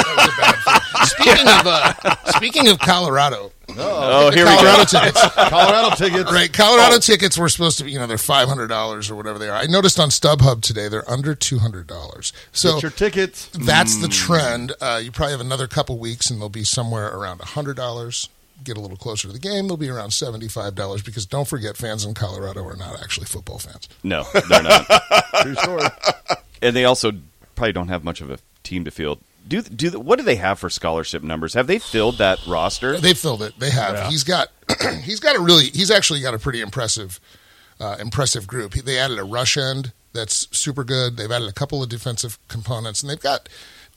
speaking 1.07 1.49
of 1.49 1.67
uh, 1.67 2.17
speaking 2.37 2.69
of 2.69 2.79
Colorado, 2.81 3.53
oh, 3.79 4.31
here 4.31 4.45
we 4.45 4.51
Colorado 4.55 4.85
go. 4.85 4.85
tickets. 5.01 5.35
Colorado 5.35 5.95
tickets. 5.97 6.33
Right, 6.33 6.53
Colorado 6.53 6.99
tickets 6.99 7.39
were 7.39 7.49
supposed 7.49 7.79
to 7.79 7.85
be, 7.85 7.93
you 7.93 7.99
know, 7.99 8.07
they're 8.07 8.19
five 8.19 8.49
hundred 8.49 8.69
dollars 8.69 9.11
or 9.11 9.17
whatever 9.17 9.39
they 9.39 9.49
are. 9.49 9.57
I 9.57 9.67
noticed 9.67 9.99
on 10.01 10.09
StubHub 10.11 10.63
today 10.63 10.89
they're 10.89 11.09
under 11.11 11.35
two 11.35 11.59
hundred 11.59 11.87
dollars. 11.87 12.33
So 12.53 12.75
Get 12.75 12.83
your 12.83 12.91
tickets. 12.93 13.49
that's 13.53 14.01
the 14.01 14.09
trend. 14.09 14.73
Uh, 14.81 15.01
you 15.03 15.11
probably 15.13 15.33
have 15.33 15.41
another 15.41 15.67
couple 15.67 15.99
weeks, 15.99 16.31
and 16.31 16.41
they'll 16.41 16.49
be 16.49 16.65
somewhere 16.65 17.09
around 17.09 17.41
hundred 17.41 17.77
dollars. 17.77 18.29
Get 18.63 18.77
a 18.77 18.81
little 18.81 18.99
closer 18.99 19.27
to 19.27 19.33
the 19.33 19.39
game, 19.39 19.69
they'll 19.69 19.77
be 19.79 19.89
around 19.89 20.11
seventy-five 20.13 20.75
dollars. 20.75 21.01
Because 21.03 21.25
don't 21.25 21.49
forget, 21.49 21.77
fans 21.79 22.05
in 22.05 22.13
Colorado 22.15 22.63
are 22.67 22.77
not 22.77 23.01
actually 23.03 23.27
football 23.27 23.59
fans. 23.59 23.89
No, 24.03 24.25
they're 24.51 24.63
not. 24.63 24.87
True 25.43 25.55
story. 25.55 25.85
and 26.61 26.77
they 26.77 26.85
also 26.85 27.13
probably 27.55 27.73
don't 27.73 27.89
have 27.89 28.05
much 28.05 28.21
of 28.21 28.31
a 28.31 28.39
team 28.63 28.85
to 28.85 28.91
field. 28.91 29.19
Do 29.47 29.63
do 29.63 29.99
what 29.99 30.19
do 30.19 30.25
they 30.25 30.37
have 30.37 30.59
for 30.59 30.71
scholarship 30.71 31.23
numbers? 31.23 31.55
Have 31.55 31.67
they 31.67 31.79
filled 31.79 32.19
that 32.19 32.39
roster? 32.47 32.99
They 32.99 33.15
filled 33.15 33.43
it. 33.43 33.59
They 33.59 33.71
have. 33.71 34.09
He's 34.09 34.25
got. 34.25 34.49
he's 35.03 35.21
got 35.21 35.37
a 35.37 35.41
really. 35.41 35.65
He's 35.65 35.91
actually 35.91 36.21
got 36.21 36.35
a 36.35 36.39
pretty 36.39 36.61
impressive, 36.61 37.19
uh, 37.81 37.97
impressive 37.99 38.47
group. 38.47 38.75
He, 38.75 38.81
they 38.81 38.99
added 38.99 39.19
a 39.19 39.25
rush 39.25 39.57
end 39.57 39.93
that's 40.13 40.47
super 40.57 40.85
good. 40.85 41.17
They've 41.17 41.31
added 41.31 41.49
a 41.49 41.53
couple 41.53 41.83
of 41.83 41.89
defensive 41.89 42.39
components, 42.49 43.03
and 43.03 43.11
they've 43.11 43.21
got 43.21 43.49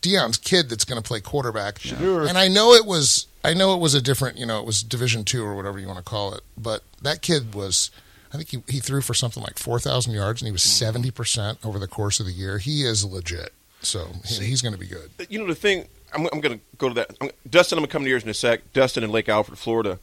Deion's 0.01 0.37
kid 0.37 0.69
that's 0.69 0.85
going 0.85 1.01
to 1.01 1.07
play 1.07 1.21
quarterback. 1.21 1.75
Shedeur. 1.79 2.27
And 2.27 2.37
I 2.37 2.47
know 2.47 2.73
it 2.73 2.85
was. 2.85 3.27
I 3.43 3.53
know 3.53 3.75
it 3.75 3.79
was 3.79 3.93
a 3.93 4.01
different. 4.01 4.37
You 4.37 4.45
know, 4.45 4.59
it 4.59 4.65
was 4.65 4.81
Division 4.83 5.23
two 5.23 5.43
or 5.43 5.55
whatever 5.55 5.79
you 5.79 5.87
want 5.87 5.99
to 5.99 6.03
call 6.03 6.33
it. 6.33 6.41
But 6.57 6.83
that 7.01 7.21
kid 7.21 7.53
was. 7.53 7.91
I 8.33 8.37
think 8.37 8.49
he, 8.49 8.63
he 8.67 8.79
threw 8.79 9.01
for 9.01 9.13
something 9.13 9.43
like 9.43 9.59
four 9.59 9.79
thousand 9.79 10.13
yards, 10.13 10.41
and 10.41 10.47
he 10.47 10.51
was 10.51 10.63
seventy 10.63 11.11
percent 11.11 11.59
over 11.63 11.79
the 11.79 11.87
course 11.87 12.19
of 12.19 12.25
the 12.25 12.31
year. 12.31 12.57
He 12.57 12.83
is 12.83 13.05
legit. 13.05 13.53
So 13.83 14.07
he, 14.25 14.45
he's 14.45 14.61
going 14.61 14.73
to 14.73 14.79
be 14.79 14.87
good. 14.87 15.09
you 15.29 15.39
know 15.39 15.47
the 15.47 15.55
thing. 15.55 15.87
I'm, 16.13 16.27
I'm 16.31 16.41
going 16.41 16.59
to 16.59 16.65
go 16.77 16.89
to 16.89 16.95
that. 16.95 17.15
I'm, 17.21 17.29
Dustin, 17.49 17.77
I'm 17.77 17.81
going 17.81 17.87
to 17.89 17.91
come 17.91 18.03
to 18.03 18.09
yours 18.09 18.23
in 18.23 18.29
a 18.29 18.33
sec. 18.33 18.71
Dustin 18.73 19.03
in 19.03 19.11
Lake 19.11 19.29
Alfred, 19.29 19.57
Florida. 19.57 19.99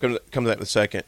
Come 0.00 0.12
to, 0.14 0.22
come 0.30 0.44
to 0.44 0.48
that 0.48 0.58
in 0.58 0.62
a 0.62 0.66
second. 0.66 1.04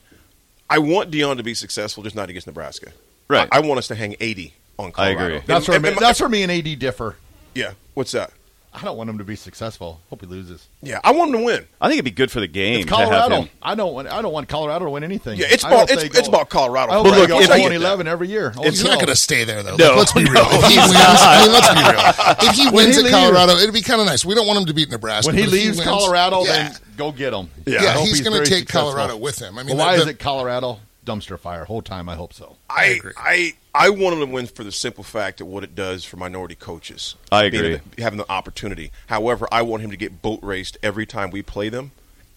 I 0.70 0.78
want 0.78 1.10
Deion 1.10 1.37
to 1.37 1.42
be 1.42 1.54
successful, 1.54 2.02
just 2.02 2.16
not 2.16 2.28
against 2.30 2.46
Nebraska. 2.46 2.92
Right. 3.28 3.48
I, 3.52 3.58
I 3.58 3.60
want 3.60 3.78
us 3.78 3.88
to 3.88 3.94
hang 3.94 4.16
80 4.20 4.54
on 4.78 4.92
I 4.96 5.10
agree. 5.10 5.40
That's 5.46 5.68
where, 5.68 5.76
And- 5.76 5.82
me, 5.82 5.90
and- 5.90 5.98
that's 5.98 6.20
where 6.20 6.28
me 6.28 6.42
and 6.42 6.52
AD 6.52 6.78
differ. 6.78 7.16
yeah. 7.54 7.72
What's 7.94 8.12
that? 8.12 8.30
I 8.72 8.82
don't 8.84 8.96
want 8.96 9.08
him 9.10 9.18
to 9.18 9.25
be 9.25 9.34
successful. 9.34 10.00
Hope 10.10 10.20
he 10.20 10.26
loses. 10.26 10.68
Yeah, 10.82 11.00
I 11.02 11.12
want 11.12 11.30
him 11.34 11.40
to 11.40 11.44
win. 11.44 11.66
I 11.80 11.88
think 11.88 11.94
it'd 11.96 12.04
be 12.04 12.10
good 12.10 12.30
for 12.30 12.38
the 12.40 12.46
game 12.46 12.80
It's 12.80 12.88
to 12.88 12.96
have 12.96 13.08
Colorado. 13.08 13.42
him. 13.42 13.48
I 13.62 13.75
don't 13.75 13.94
want. 13.94 14.08
I 14.08 14.20
don't 14.22 14.32
want 14.32 14.48
Colorado 14.48 14.84
to 14.84 14.90
win 14.90 15.02
anything. 15.04 15.38
Yeah, 15.38 15.46
it's 15.50 15.64
about 15.64 15.88
hope 15.88 15.90
it's, 15.90 16.08
go- 16.08 16.18
it's 16.18 16.28
about 16.28 16.48
Colorado. 16.50 16.92
I 16.92 16.96
hope 16.96 17.04
But 17.06 17.10
they 17.12 17.20
look, 17.22 17.28
go 17.28 17.40
if- 17.40 17.46
20 17.48 17.75
11 17.75 18.06
every 18.06 18.28
year. 18.28 18.52
Oh, 18.56 18.62
He's 18.62 18.84
no. 18.84 18.90
not 18.90 18.96
going 18.96 19.08
to 19.08 19.16
stay 19.16 19.44
there, 19.44 19.62
though. 19.62 19.76
No, 19.76 19.94
let's 19.96 20.12
be 20.12 20.22
real. 20.25 20.34
no, 20.34 20.42
if 20.52 20.68
he 20.68 20.76
wins, 20.76 20.92
I 20.94 21.42
mean, 21.42 21.52
let's 21.52 21.68
be 21.75 21.80
real. 21.80 22.50
If 22.50 22.56
he 22.56 22.70
wins 22.70 22.94
he 22.96 23.00
at 23.00 23.04
leaves- 23.06 23.16
Colorado, 23.16 23.52
it'd 23.54 23.75
be 23.75 23.82
kind 23.82 24.00
of 24.00 24.06
nice. 24.06 24.25
We 24.25 24.34
don't 24.34 24.46
want 24.46 24.60
him 24.60 24.66
to 24.66 24.75
beat 24.75 24.90
Nebraska. 24.90 25.28
When 25.28 25.37
he 25.37 25.42
but 25.44 25.48
if 25.48 25.52
leaves 25.52 25.78
wins- 25.78 25.88
Colorado, 25.88 26.44
yeah, 26.44 26.68
then 26.68 26.76
go 26.96 27.10
get 27.10 27.32
him. 27.32 27.48
yeah, 27.66 27.78
I 27.78 27.87
hope 27.92 28.06
he's, 28.08 28.20
going 28.20 28.42
to 28.42 28.48
take 28.48 28.60
successful. 28.68 28.92
Colorado 28.92 29.16
with 29.16 29.40
him. 29.40 29.58
I 29.58 29.62
mean, 29.62 29.76
Well, 29.76 29.87
why 29.87 29.96
the- 29.96 30.02
is 30.02 30.08
it 30.08 30.18
Colorado 30.18 30.78
dumpster 31.06 31.38
fire 31.38 31.64
whole 31.64 31.82
time? 31.82 32.08
I 32.08 32.14
hope 32.16 32.32
so. 32.34 32.56
I, 32.68 32.84
agree. 32.87 33.12
I 33.16 33.54
I 33.78 33.90
want 33.90 34.14
him 34.14 34.26
to 34.26 34.26
win 34.26 34.47
for 34.49 34.64
the 34.64 34.73
simple 34.73 35.04
fact 35.04 35.40
of 35.40 35.47
what 35.47 35.62
it 35.62 35.76
does 35.76 36.04
for 36.04 36.16
minority 36.16 36.56
coaches. 36.56 37.14
I 37.30 37.44
agree. 37.44 37.78
having 37.97 38.18
the 38.18 38.28
opportunity. 38.30 38.90
However, 39.06 39.47
I 39.52 39.62
want 39.62 39.85
him 39.85 39.90
to 39.92 39.97
get 39.97 40.20
boat 40.20 40.40
raced 40.42 40.76
every 40.82 41.06
time 41.06 41.30
we 41.30 41.42
play 41.42 41.68
them, 41.68 41.92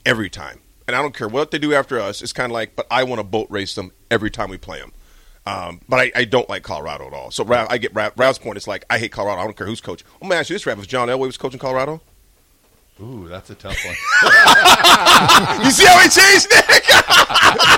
every 0.05 0.29
time. 0.29 0.59
and 0.87 0.95
I 0.95 1.01
don't 1.01 1.15
care 1.15 1.27
what 1.27 1.49
they 1.51 1.57
do 1.57 1.73
after 1.73 1.99
us. 1.99 2.21
It's 2.21 2.33
kind 2.33 2.51
of 2.51 2.53
like, 2.53 2.75
but 2.75 2.85
I 2.91 3.03
want 3.05 3.19
to 3.19 3.23
boat 3.23 3.47
race 3.49 3.73
them 3.75 3.91
every 4.11 4.29
time 4.29 4.49
we 4.49 4.57
play 4.57 4.79
them. 4.79 4.91
Um, 5.45 5.81
but 5.89 5.99
I, 5.99 6.11
I 6.15 6.25
don't 6.25 6.47
like 6.47 6.61
Colorado 6.61 7.07
at 7.07 7.13
all. 7.13 7.31
So 7.31 7.43
Rav, 7.43 7.67
I 7.71 7.79
get 7.79 7.95
Rav, 7.95 8.13
Rav's 8.15 8.37
point. 8.37 8.57
It's 8.57 8.67
like 8.67 8.85
I 8.89 8.99
hate 8.99 9.11
Colorado. 9.11 9.41
I 9.41 9.43
don't 9.45 9.57
care 9.57 9.65
who's 9.65 9.81
coach. 9.81 10.03
I'm 10.21 10.27
gonna 10.29 10.39
ask 10.39 10.49
you 10.51 10.55
this, 10.55 10.65
Rav. 10.67 10.77
If 10.77 10.87
John 10.87 11.07
Elway 11.07 11.25
was 11.25 11.37
coaching 11.37 11.59
Colorado, 11.59 12.01
Ooh, 13.01 13.27
that's 13.27 13.49
a 13.49 13.55
tough 13.55 13.77
one. 13.83 13.95
you 15.65 15.71
see 15.71 15.85
how 15.85 15.97
he 15.99 16.07
changed, 16.07 16.47
Nick? 16.51 16.83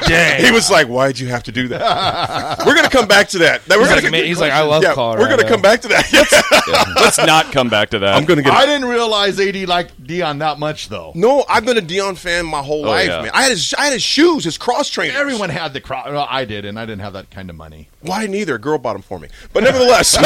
Dang. 0.08 0.44
He 0.44 0.52
was 0.52 0.70
like, 0.70 0.88
"Why'd 0.88 1.18
you 1.18 1.28
have 1.30 1.44
to 1.44 1.52
do 1.54 1.70
that?" 1.70 2.60
We're 2.66 2.76
gonna 2.76 2.90
come 2.90 3.08
back 3.08 3.30
to 3.30 3.38
that. 3.40 3.62
We're 3.70 3.80
He's 3.80 3.88
gonna 3.88 4.02
like, 4.02 4.12
"Man," 4.12 4.26
he's 4.26 4.42
like, 4.42 4.52
"I 4.52 4.64
love 4.64 4.84
yeah, 4.84 4.94
Colorado." 4.94 5.22
We're 5.24 5.30
gonna 5.30 5.48
come 5.48 5.62
back 5.62 5.80
to 5.82 5.88
that. 5.90 6.04
Yeah. 6.66 6.84
Let's 6.96 7.18
not 7.18 7.52
come 7.52 7.68
back 7.70 7.90
to 7.92 8.00
that. 8.00 8.14
I'm 8.16 8.26
gonna 8.26 8.42
get. 8.42 8.54
I 8.54 8.66
didn't 8.66 8.88
realize 8.88 9.40
AD 9.40 9.56
liked 9.68 10.02
Deion 10.04 10.40
that 10.40 10.60
much, 10.60 10.88
though. 10.90 11.12
no, 11.16 11.44
I've 11.50 11.66
been 11.66 11.78
a 11.78 11.82
Deion 11.82 12.18
fan 12.18 12.46
my 12.46 12.62
whole 12.62 12.86
Oh, 12.86 12.90
life, 12.90 13.08
yeah. 13.08 13.22
man. 13.24 13.32
I 13.34 13.44
had 13.44 13.52
his, 13.52 13.74
I 13.78 13.86
had 13.86 13.94
his 13.94 14.04
shoes, 14.04 14.44
his 14.46 14.58
cross 14.58 14.90
trainers. 14.90 15.16
Everyone 15.18 15.50
had 15.50 15.74
the 15.74 15.82
crowd. 15.82 16.12
Well, 16.14 16.28
I 16.30 16.46
did, 16.46 16.64
and 16.66 16.78
I 16.80 16.86
didn't 16.86 17.02
have 17.02 17.14
that 17.14 17.30
kind 17.32 17.50
of 17.50 17.56
money. 17.56 17.90
Well, 18.02 18.26
neither? 18.28 18.56
A 18.56 18.60
girl 18.60 18.78
bought 18.78 18.94
them 18.94 19.02
for 19.02 19.20
me, 19.20 19.28
but 19.54 19.64
nevertheless, 19.64 20.16
and 20.18 20.26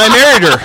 I 0.00 0.08
married 0.08 0.42
her. 0.48 0.58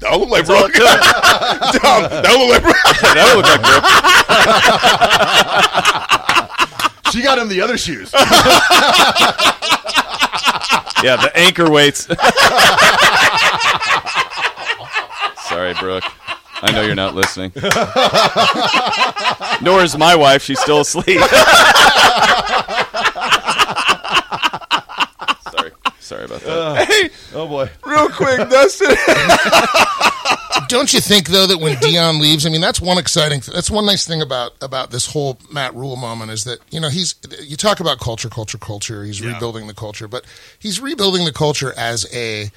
That 0.00 0.18
look 0.18 0.28
like 0.30 0.46
Brooke. 0.46 0.72
Tom, 0.72 2.02
that 2.10 2.34
look 2.36 2.50
like 2.50 2.62
Brooke. 2.62 2.76
that 3.14 3.34
would 3.36 3.44
look 3.44 3.62
like 3.62 3.62
Brooke. 7.02 7.12
She 7.12 7.22
got 7.22 7.38
him 7.38 7.48
the 7.48 7.60
other 7.60 7.78
shoes. 7.78 8.12
Yeah, 11.02 11.16
the 11.16 11.36
anchor 11.36 11.68
weights. 11.68 12.06
Sorry, 15.48 15.74
Brooke. 15.74 16.04
I 16.62 16.70
know 16.70 16.82
you're 16.82 16.94
not 16.94 17.16
listening. 17.16 17.50
Nor 19.62 19.82
is 19.82 19.98
my 19.98 20.14
wife. 20.14 20.44
She's 20.44 20.60
still 20.60 20.82
asleep. 20.82 21.20
Sorry. 25.50 25.72
Sorry 25.98 26.21
about 26.32 26.76
that. 26.76 26.88
Hey, 26.88 27.10
oh 27.34 27.46
boy. 27.48 27.70
real 27.84 28.08
quick, 28.08 28.38
Dustin. 28.48 28.88
Don't 30.68 30.92
you 30.92 31.00
think 31.00 31.28
though 31.28 31.46
that 31.46 31.58
when 31.58 31.76
Deion 31.76 32.20
leaves, 32.20 32.46
I 32.46 32.50
mean 32.50 32.60
that's 32.60 32.80
one 32.80 32.98
exciting, 32.98 33.40
that's 33.52 33.70
one 33.70 33.84
nice 33.86 34.06
thing 34.06 34.22
about 34.22 34.52
about 34.60 34.90
this 34.90 35.06
whole 35.06 35.38
Matt 35.50 35.74
Rhule 35.74 35.96
moment 35.96 36.30
is 36.30 36.44
that 36.44 36.58
you 36.70 36.80
know 36.80 36.88
he's 36.88 37.14
you 37.42 37.56
talk 37.56 37.80
about 37.80 37.98
culture, 37.98 38.28
culture, 38.28 38.58
culture. 38.58 39.04
He's 39.04 39.20
rebuilding 39.22 39.66
the 39.66 39.74
culture, 39.74 40.08
but 40.08 40.24
he's 40.58 40.80
rebuilding 40.80 41.24
the 41.24 41.32
culture 41.32 41.72
as 41.76 42.06
a 42.14 42.50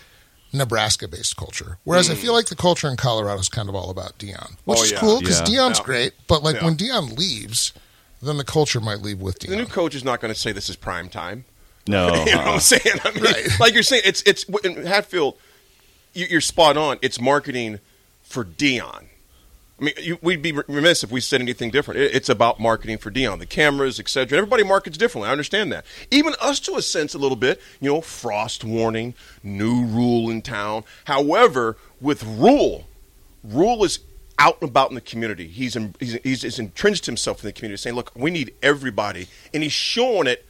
Nebraska-based 0.53 1.35
culture. 1.35 1.77
Whereas 1.83 2.09
I 2.09 2.13
hmm. 2.13 2.21
feel 2.21 2.33
like 2.33 2.45
the 2.47 2.55
culture 2.55 2.87
in 2.87 2.95
Colorado 2.97 3.39
is 3.39 3.49
kind 3.49 3.69
of 3.69 3.75
all 3.75 3.89
about 3.89 4.17
Deion, 4.17 4.55
which 4.65 4.79
Oh, 4.79 4.83
is 4.83 4.91
yeah. 4.91 4.99
cool 4.99 5.19
because 5.19 5.39
Yeah. 5.41 5.45
Deion's 5.45 5.79
Yeah. 5.79 5.85
great. 5.85 6.13
But 6.27 6.43
like 6.43 6.57
Yeah. 6.57 6.65
when 6.65 6.77
Deion 6.77 7.17
leaves, 7.17 7.73
then 8.21 8.37
the 8.37 8.43
culture 8.45 8.79
might 8.79 9.01
leave 9.01 9.19
with 9.19 9.39
Deion. 9.39 9.49
the 9.49 9.55
new 9.57 9.65
coach 9.65 9.95
is 9.95 10.03
not 10.03 10.21
going 10.21 10.33
to 10.33 10.39
say 10.39 10.51
this 10.51 10.69
is 10.69 10.75
prime 10.75 11.09
time. 11.09 11.45
No. 11.87 12.07
you 12.25 12.31
know 12.31 12.37
what 12.37 12.47
uh-uh. 12.47 12.53
I'm 12.53 12.59
saying? 12.59 12.99
I 13.03 13.11
mean, 13.11 13.23
like 13.59 13.73
you're 13.73 13.83
saying, 13.83 14.03
it's 14.05 14.21
it's 14.23 14.43
in 14.63 14.85
Hatfield. 14.85 15.37
You, 16.13 16.27
you're 16.29 16.41
spot 16.41 16.77
on. 16.77 16.97
It's 17.01 17.19
marketing 17.19 17.79
for 18.23 18.43
Deion. 18.43 19.05
I 19.79 19.83
mean, 19.83 19.93
you, 20.01 20.17
we'd 20.21 20.41
be 20.41 20.53
remiss 20.53 21.03
if 21.03 21.11
we 21.11 21.19
said 21.19 21.41
anything 21.41 21.69
different. 21.69 21.99
It, 21.99 22.15
it's 22.15 22.29
about 22.29 22.59
marketing 22.59 22.97
for 22.97 23.11
Deion, 23.11 23.39
the 23.39 23.45
cameras, 23.45 23.99
etc. 23.99 24.37
Everybody 24.37 24.63
markets 24.63 24.97
differently. 24.97 25.27
I 25.27 25.33
understand 25.33 25.71
that. 25.73 25.85
Even 26.11 26.33
us, 26.39 26.61
to 26.61 26.75
a 26.75 26.81
sense, 26.81 27.13
a 27.13 27.17
little 27.17 27.35
bit. 27.35 27.61
You 27.81 27.91
know, 27.91 28.01
frost 28.01 28.63
warning, 28.63 29.13
new 29.43 29.85
rule 29.85 30.29
in 30.29 30.41
town. 30.41 30.85
However, 31.05 31.75
with 31.99 32.23
Rhule, 32.23 32.87
Rhule 33.43 33.83
is 33.83 33.99
out 34.39 34.57
and 34.61 34.69
about 34.69 34.89
in 34.89 34.95
the 34.95 35.01
community. 35.01 35.47
He's 35.47 35.75
in, 35.75 35.93
he's, 35.99 36.13
he's, 36.23 36.41
he's 36.43 36.59
entrenched 36.59 37.05
himself 37.05 37.43
in 37.43 37.47
the 37.47 37.53
community, 37.53 37.77
saying, 37.77 37.95
"Look, 37.97 38.11
we 38.15 38.31
need 38.31 38.53
everybody," 38.63 39.27
and 39.53 39.61
he's 39.61 39.73
showing 39.73 40.27
it 40.27 40.45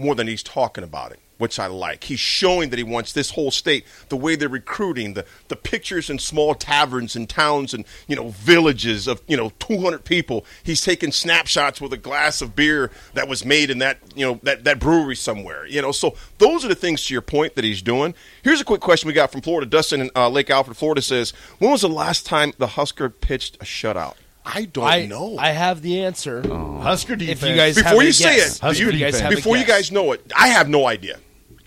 more 0.00 0.14
than 0.14 0.26
he's 0.26 0.42
talking 0.42 0.82
about 0.82 1.12
it, 1.12 1.20
which 1.38 1.58
I 1.58 1.66
like. 1.66 2.04
He's 2.04 2.20
showing 2.20 2.70
that 2.70 2.78
he 2.78 2.82
wants 2.82 3.12
this 3.12 3.30
whole 3.30 3.50
state, 3.50 3.84
the 4.08 4.16
way 4.16 4.34
they're 4.34 4.48
recruiting, 4.48 5.14
the 5.14 5.26
the 5.48 5.56
pictures 5.56 6.08
in 6.08 6.18
small 6.18 6.54
taverns 6.54 7.14
and 7.14 7.28
towns 7.28 7.74
and 7.74 7.84
you 8.08 8.16
know 8.16 8.28
villages 8.28 9.06
of 9.06 9.22
you 9.28 9.36
know 9.36 9.52
200 9.58 10.04
people. 10.04 10.44
He's 10.62 10.80
taking 10.80 11.12
snapshots 11.12 11.80
with 11.80 11.92
a 11.92 11.98
glass 11.98 12.40
of 12.40 12.56
beer 12.56 12.90
that 13.14 13.28
was 13.28 13.44
made 13.44 13.70
in 13.70 13.78
that 13.78 13.98
you 14.14 14.26
know 14.26 14.40
that 14.42 14.64
that 14.64 14.80
brewery 14.80 15.16
somewhere. 15.16 15.66
You 15.66 15.82
know, 15.82 15.92
so 15.92 16.14
those 16.38 16.64
are 16.64 16.68
the 16.68 16.74
things 16.74 17.04
to 17.06 17.14
your 17.14 17.22
point 17.22 17.54
that 17.56 17.64
he's 17.64 17.82
doing. 17.82 18.14
Here's 18.42 18.60
a 18.60 18.64
quick 18.64 18.80
question 18.80 19.06
we 19.06 19.12
got 19.12 19.30
from 19.30 19.42
Florida. 19.42 19.68
Dustin 19.68 20.00
in 20.00 20.10
uh, 20.16 20.28
Lake 20.28 20.50
Alfred, 20.50 20.76
Florida 20.76 21.02
says, 21.02 21.32
"When 21.58 21.70
was 21.70 21.82
the 21.82 21.88
last 21.88 22.26
time 22.26 22.54
the 22.58 22.68
Husker 22.68 23.10
pitched 23.10 23.56
a 23.56 23.64
shutout?" 23.64 24.14
I 24.44 24.64
don't 24.64 24.84
I 24.84 25.06
know. 25.06 25.36
I 25.38 25.50
have 25.50 25.82
the 25.82 26.04
answer. 26.04 26.42
Husker 26.46 27.16
defense. 27.16 27.42
If 27.42 27.48
you 27.48 27.56
guys 27.56 27.74
before 27.76 28.02
you 28.02 28.12
say 28.12 28.36
guess. 28.36 28.56
it, 28.56 28.60
Husker 28.60 28.82
you, 28.84 28.88
If 28.88 28.94
you 28.94 29.00
guys 29.00 29.20
have 29.20 29.30
before 29.30 29.56
you 29.56 29.64
guys 29.66 29.92
know 29.92 30.12
it, 30.12 30.32
I 30.36 30.48
have 30.48 30.68
no 30.68 30.86
idea. 30.86 31.18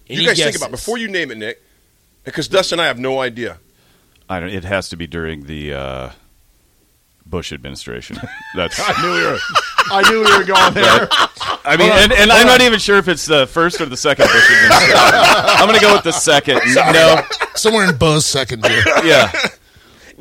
Any 0.10 0.22
you 0.22 0.28
guys 0.28 0.38
think 0.38 0.56
about 0.56 0.70
it 0.70 0.72
before 0.72 0.98
you 0.98 1.08
name 1.08 1.32
it, 1.32 1.38
Nick, 1.38 1.62
because 2.24 2.48
Dustin 2.48 2.80
and 2.80 2.84
I 2.84 2.88
have 2.88 3.00
no 3.00 3.20
idea. 3.22 3.60
I 4.30 4.40
don't. 4.40 4.50
It 4.50 4.64
has 4.64 4.90
to 4.90 4.96
be 4.96 5.08
during 5.08 5.46
the 5.46 5.74
uh, 5.74 6.12
Bush 7.26 7.52
administration. 7.54 8.18
That's. 8.56 8.80
I 8.80 9.02
knew 9.02 9.12
we 9.12 9.24
were. 9.24 9.40
I 9.92 10.10
knew 10.10 10.24
we 10.24 10.38
were 10.38 10.44
going 10.44 10.74
there. 10.74 11.08
I 11.66 11.78
mean, 11.78 11.92
and, 11.92 12.12
and 12.12 12.32
I'm 12.32 12.48
not 12.48 12.62
even 12.62 12.80
sure 12.80 12.98
if 12.98 13.08
it's 13.08 13.26
the 13.26 13.48
first 13.48 13.80
or 13.80 13.86
the 13.86 13.98
second 13.98 14.26
Bush 14.26 14.52
administration. 14.52 14.96
I'm 14.98 15.68
going 15.68 15.80
to 15.80 15.86
go 15.86 15.94
with 15.94 16.04
the 16.04 16.12
second. 16.12 16.62
No, 16.74 17.22
Somewhere 17.56 17.90
in 17.90 17.98
Bo's 17.98 18.26
second 18.26 18.64
year. 18.66 18.84
yeah. 19.04 19.32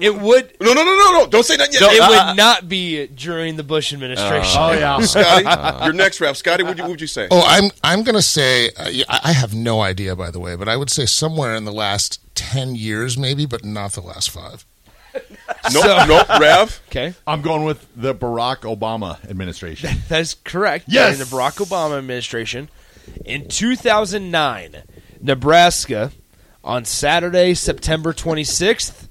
It 0.03 0.19
would. 0.19 0.57
No, 0.61 0.73
no, 0.75 0.83
no, 0.83 0.97
no, 0.97 1.13
no! 1.21 1.27
Don't 1.29 1.45
say 1.45 1.57
that 1.57 1.73
yet. 1.73 1.81
It 1.81 2.01
uh, 2.01 2.09
would 2.09 2.37
not 2.37 2.69
be 2.69 3.07
during 3.07 3.55
the 3.55 3.63
Bush 3.63 3.93
administration. 3.93 4.61
Oh 4.61 4.73
yeah. 4.73 4.99
Scotty, 5.01 5.85
your 5.85 5.93
next 5.93 6.21
rap, 6.21 6.35
Scotty, 6.35 6.65
what 6.65 6.77
would 6.77 7.01
you, 7.01 7.05
you 7.05 7.07
say? 7.07 7.29
Oh, 7.31 7.41
I'm 7.47 7.71
I'm 7.85 8.03
going 8.03 8.17
to 8.17 8.23
say 8.23 8.71
uh, 8.71 8.91
I 9.09 9.21
I 9.23 9.33
have 9.33 9.55
no 9.55 9.81
idea 9.81 10.17
by 10.17 10.33
the 10.33 10.41
way, 10.41 10.57
but 10.57 10.69
I 10.69 10.77
would 10.77 10.91
say 10.91 11.07
somewhere 11.07 11.55
in 11.55 11.65
the 11.67 11.73
last 11.73 12.19
ten 12.35 12.75
years, 12.75 13.17
maybe, 13.17 13.47
but 13.47 13.65
not 13.65 13.93
the 13.93 14.01
last 14.01 14.31
five. 14.31 14.67
no, 15.73 15.81
so- 15.83 16.05
no, 16.07 16.25
Rev. 16.41 16.83
Okay, 16.89 17.15
I'm 17.25 17.41
going 17.41 17.63
with 17.63 17.87
the 17.95 18.13
Barack 18.13 18.63
Obama 18.63 19.25
administration. 19.31 19.99
that 20.09 20.21
is 20.21 20.35
correct. 20.35 20.87
Yes. 20.89 21.17
During 21.17 21.31
the 21.31 21.37
Barack 21.37 21.65
Obama 21.65 21.99
administration, 21.99 22.71
in 23.25 23.47
2009, 23.47 24.83
Nebraska, 25.21 26.11
on 26.65 26.85
Saturday, 26.85 27.55
September 27.55 28.13
26th, 28.13 29.07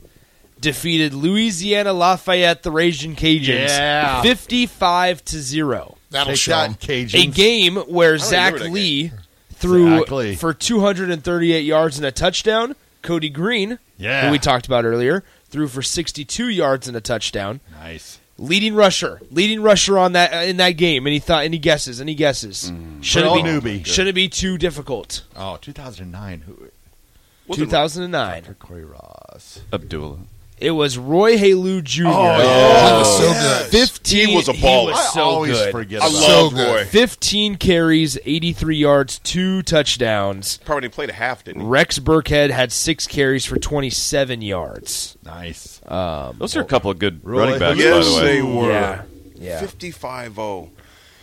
defeated 0.61 1.13
Louisiana 1.13 1.91
Lafayette, 1.93 2.63
the 2.63 2.71
Raging 2.71 3.15
Cajuns, 3.15 3.67
Yeah. 3.67 4.21
55 4.21 5.25
to 5.25 5.39
zero. 5.41 5.97
That'll 6.11 6.33
Take 6.33 6.39
show 6.41 6.51
that, 6.51 6.65
'em. 6.69 6.75
Cajuns. 6.75 7.23
A 7.23 7.25
game 7.27 7.75
where 7.77 8.17
Zac 8.17 8.53
remember 8.53 8.65
that 8.69 8.73
Lee 8.73 9.11
threw 9.55 9.93
Exactly. 9.95 10.35
for 10.35 10.53
238 10.53 11.65
yards 11.65 11.97
and 11.97 12.05
a 12.05 12.11
touchdown. 12.11 12.75
Cody 13.01 13.29
Green, 13.29 13.79
Yeah. 13.97 14.25
who 14.25 14.31
we 14.31 14.37
talked 14.39 14.65
about 14.67 14.85
earlier, 14.85 15.23
threw 15.49 15.67
for 15.67 15.81
62 15.81 16.47
yards 16.49 16.87
and 16.87 16.95
a 16.95 17.01
touchdown. 17.01 17.59
Nice. 17.81 18.19
Leading 18.37 18.73
rusher, 18.73 19.21
leading 19.31 19.61
rusher 19.61 19.97
on 19.99 20.13
that 20.13 20.33
uh, 20.33 20.37
in 20.37 20.57
that 20.57 20.71
game. 20.71 21.05
Any 21.05 21.19
thought? 21.19 21.43
Any 21.43 21.57
guesses? 21.59 22.01
Any 22.01 22.15
guesses? 22.15 22.71
Should 23.01 23.23
Put 23.23 23.39
it 23.39 23.43
be 23.43 23.49
newbie. 23.49 23.85
Should 23.85 24.07
it 24.07 24.15
be 24.15 24.27
too 24.27 24.57
difficult? 24.57 25.21
Oh, 25.35 25.57
2009. 25.61 26.43
Who? 26.47 27.55
2009. 27.55 28.55
Corey 28.59 28.85
Ross. 28.85 29.59
Abdullah. 29.73 30.19
It 30.61 30.71
was 30.71 30.95
Roy 30.97 31.37
Helu 31.37 31.83
Jr. 31.83 32.03
Oh, 32.05 32.11
he 32.37 32.97
was 32.99 33.17
so 33.17 33.33
good. 33.33 33.71
15. 33.71 34.27
He 34.29 34.35
was 34.35 34.47
a 34.47 34.53
baller. 34.53 34.91
was 34.91 35.17
I 35.17 35.19
always 35.21 35.51
good. 35.57 35.71
forget 35.71 36.01
I 36.03 36.07
about 36.07 36.21
love 36.21 36.53
good. 36.53 36.75
Roy. 36.75 36.85
15 36.85 37.55
carries, 37.55 38.19
83 38.23 38.75
yards, 38.77 39.17
two 39.19 39.63
touchdowns. 39.63 40.57
Probably 40.59 40.87
played 40.89 41.09
a 41.09 41.13
half, 41.13 41.43
didn't 41.43 41.61
he? 41.61 41.67
Rex 41.67 41.97
Burkhead 41.97 42.51
had 42.51 42.71
six 42.71 43.07
carries 43.07 43.43
for 43.43 43.57
27 43.57 44.43
yards. 44.43 45.17
Nice. 45.25 45.81
Um, 45.87 46.35
Those 46.37 46.55
are 46.55 46.61
a 46.61 46.65
couple 46.65 46.91
of 46.91 46.99
good 46.99 47.25
Roy 47.25 47.39
running 47.39 47.59
backs, 47.59 47.79
Yes, 47.79 48.07
by 48.07 48.19
the 48.19 48.25
way. 48.25 48.35
they 48.35 48.41
were. 48.43 48.71
Yeah. 48.71 49.01
Yeah. 49.33 49.61
55-0. 49.61 50.69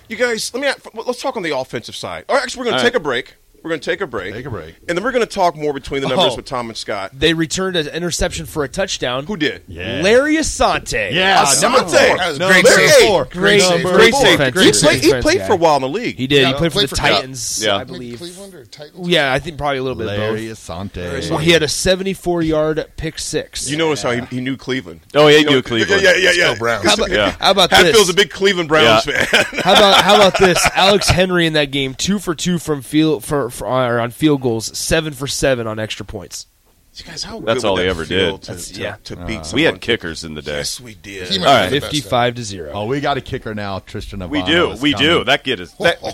You 0.08 0.16
guys, 0.16 0.52
let 0.52 0.60
me 0.60 1.02
let's 1.04 1.22
talk 1.22 1.36
on 1.36 1.42
the 1.44 1.56
offensive 1.56 1.94
side. 1.94 2.24
All 2.28 2.34
right, 2.34 2.42
actually, 2.42 2.60
we're 2.60 2.64
going 2.64 2.74
All 2.74 2.80
to 2.80 2.84
right. 2.84 2.90
take 2.92 2.96
a 3.00 3.02
break. 3.02 3.36
We're 3.68 3.72
going 3.72 3.80
to 3.80 3.90
take 3.90 4.00
a 4.00 4.06
break. 4.06 4.32
Take 4.32 4.46
a 4.46 4.50
break. 4.50 4.76
And 4.88 4.96
then 4.96 5.04
we're 5.04 5.12
going 5.12 5.26
to 5.26 5.30
talk 5.30 5.54
more 5.54 5.74
between 5.74 6.00
the 6.00 6.06
oh. 6.06 6.16
numbers 6.16 6.32
Oh. 6.32 6.36
with 6.36 6.46
Tom 6.46 6.70
and 6.70 6.76
Scott. 6.76 7.10
They 7.12 7.34
returned 7.34 7.76
an 7.76 7.86
interception 7.88 8.46
for 8.46 8.64
a 8.64 8.68
touchdown. 8.68 9.26
Who 9.26 9.36
did? 9.36 9.62
Yeah. 9.68 10.00
Larry 10.02 10.36
Asante. 10.36 11.12
Yeah. 11.12 11.44
Asante. 11.44 11.62
number 11.62 11.78
four. 11.80 11.90
That 11.90 12.28
was 12.30 12.38
Number 12.38 12.52
great 12.54 12.64
Larry- 12.64 12.88
save. 12.88 13.06
four. 13.08 13.24
Great, 13.26 13.60
save. 13.60 13.82
great, 13.82 13.94
Great 13.94 14.14
save. 14.14 14.38
save. 14.38 14.52
Great 14.54 14.64
He 14.74 14.80
played, 14.80 15.02
he 15.16 15.20
played 15.20 15.42
for 15.46 15.52
a 15.52 15.56
while 15.56 15.76
in 15.76 15.82
the 15.82 15.88
league. 15.90 16.16
He 16.16 16.26
did. 16.26 16.40
Yeah, 16.42 16.48
he 16.48 16.54
played 16.54 16.72
for 16.72 16.80
the 16.80 16.88
for- 16.88 16.96
Titans, 16.96 17.62
Yeah. 17.62 17.74
I 17.74 17.78
Maybe 17.80 17.92
believe. 17.92 18.18
Cleveland 18.20 18.54
or 18.54 18.64
Titans? 18.64 19.06
Yeah, 19.08 19.32
I 19.34 19.38
think 19.38 19.58
probably 19.58 19.78
a 19.78 19.82
little 19.82 19.98
bit 19.98 20.06
Larry 20.06 20.48
of 20.48 20.56
Asante. 20.56 20.94
both. 20.94 21.28
Well, 21.30 21.38
he 21.40 21.50
had 21.50 21.62
a 21.62 21.66
74-yard 21.68 22.92
pick 22.96 23.18
six. 23.18 23.70
You 23.70 23.76
notice 23.76 24.02
how 24.02 24.12
he, 24.12 24.20
he 24.36 24.40
knew 24.40 24.56
Cleveland. 24.56 25.00
Oh, 25.14 25.28
yeah, 25.28 25.38
he 25.38 25.44
knew 25.44 25.62
Cleveland. 25.62 26.02
Yeah, 26.02 26.14
yeah, 26.16 26.30
yeah. 26.32 26.52
Go. 26.54 26.58
Browns. 26.58 26.86
how 26.86 26.94
about, 26.94 27.10
Yeah. 27.10 27.36
how 27.38 27.50
about 27.50 27.70
Hatfield's 27.70 27.98
this? 28.06 28.10
a 28.10 28.14
big 28.14 28.30
Cleveland 28.30 28.68
Browns 28.68 29.06
Yeah. 29.06 29.24
fan. 29.24 29.44
How 29.62 29.72
about 29.74 30.02
how 30.04 30.16
about 30.16 30.38
this? 30.38 30.58
Alex 30.74 31.10
Henery 31.10 31.46
in 31.46 31.52
that 31.54 31.70
game, 31.70 31.94
two 31.94 32.18
for 32.18 32.34
two 32.34 32.58
from 32.58 32.82
field 32.82 33.24
for, 33.24 33.50
for 33.58 33.66
or 33.66 34.00
on 34.00 34.10
field 34.10 34.40
goals, 34.40 34.76
seven 34.78 35.12
for 35.12 35.26
seven 35.26 35.66
on 35.66 35.78
extra 35.78 36.06
points. 36.06 36.46
You 36.94 37.04
Guys, 37.04 37.22
how 37.22 37.38
That's 37.38 37.62
good 37.62 37.68
all 37.68 37.74
would 37.74 37.80
they 37.82 37.84
that 37.84 37.90
ever 37.90 38.04
did. 38.04 38.42
To, 38.42 38.46
That's- 38.48 38.70
to, 38.72 38.80
yeah. 38.80 38.96
to 39.04 39.20
Uh, 39.20 39.24
beat 39.26 39.52
we 39.52 39.62
had 39.62 39.80
kickers 39.80 40.24
in 40.24 40.34
the 40.34 40.42
day. 40.42 40.56
Yes, 40.56 40.80
we 40.80 40.94
did. 40.96 41.28
He 41.28 41.38
might 41.38 41.46
All 41.46 41.54
be 41.54 41.60
right. 41.60 41.70
the 41.70 41.78
best, 41.80 41.92
Fifty-five 41.92 42.34
to 42.34 42.42
zero. 42.42 42.72
Oh, 42.74 42.86
we 42.86 43.00
got 43.00 43.16
a 43.16 43.20
kicker 43.20 43.54
now, 43.54 43.78
Tristan. 43.78 44.28
We 44.28 44.42
do. 44.42 44.72
is 44.72 44.80
We 44.82 44.94
do. 44.94 45.22
That 45.22 45.44
kid 45.44 45.60
is. 45.60 45.72
That 45.74 46.02
we. 46.02 46.10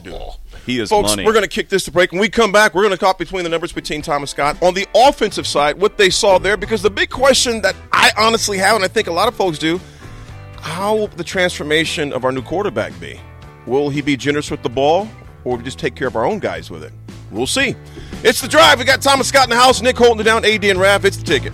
He 0.67 0.79
is 0.81 0.91
Folks, 0.91 1.11
money. 1.11 1.25
we're 1.25 1.33
going 1.33 1.43
to 1.45 1.49
kick 1.49 1.71
this 1.71 1.85
to 1.85 1.91
break. 1.91 2.13
When 2.13 2.21
we 2.21 2.29
come 2.29 2.53
back, 2.53 2.75
we're 2.75 2.83
going 2.83 2.93
to 2.93 2.99
talk 3.01 3.17
between 3.17 3.45
the 3.45 3.49
numbers 3.51 3.73
between 3.73 4.03
Thomas 4.03 4.31
Scott 4.33 4.63
on 4.63 4.75
the 4.75 4.87
offensive 4.95 5.47
side, 5.47 5.79
what 5.81 5.97
they 5.97 6.11
saw 6.11 6.39
there, 6.39 6.59
because 6.59 6.83
the 6.83 6.91
big 6.91 7.09
question 7.09 7.63
that 7.63 7.75
I 7.91 8.11
honestly 8.19 8.59
have, 8.59 8.75
and 8.77 8.85
I 8.85 8.89
think 8.89 9.07
a 9.09 9.13
lot 9.13 9.27
of 9.29 9.35
folks 9.35 9.59
do, 9.59 9.81
how 10.61 10.97
will 10.97 11.07
the 11.07 11.25
transformation 11.25 12.13
of 12.13 12.25
our 12.27 12.33
new 12.33 12.43
quarterback 12.43 12.99
be? 13.01 13.19
Will 13.67 13.89
he 13.89 14.03
be 14.03 14.19
generous 14.19 14.51
with 14.51 14.63
the 14.63 14.69
ball, 14.71 15.09
or 15.45 15.53
will 15.53 15.59
we 15.59 15.65
just 15.65 15.79
take 15.79 15.95
care 15.95 16.09
of 16.09 16.17
our 16.17 16.27
own 16.27 16.41
guys 16.41 16.71
with 16.71 16.83
it? 16.85 16.93
We'll 17.35 17.47
see. 17.47 17.75
It's 18.23 18.41
the 18.41 18.49
drive. 18.49 18.79
We 18.79 18.85
got 18.85 19.03
Thomas 19.03 19.29
Scott 19.29 19.45
in 19.45 19.51
the 19.51 19.57
house, 19.57 19.83
Nick 19.83 19.99
holding 19.99 20.21
it 20.21 20.25
down, 20.25 20.45
AD 20.45 20.65
and 20.65 20.81
Rav. 20.81 21.05
It's 21.05 21.17
the 21.17 21.25
ticket. 21.25 21.53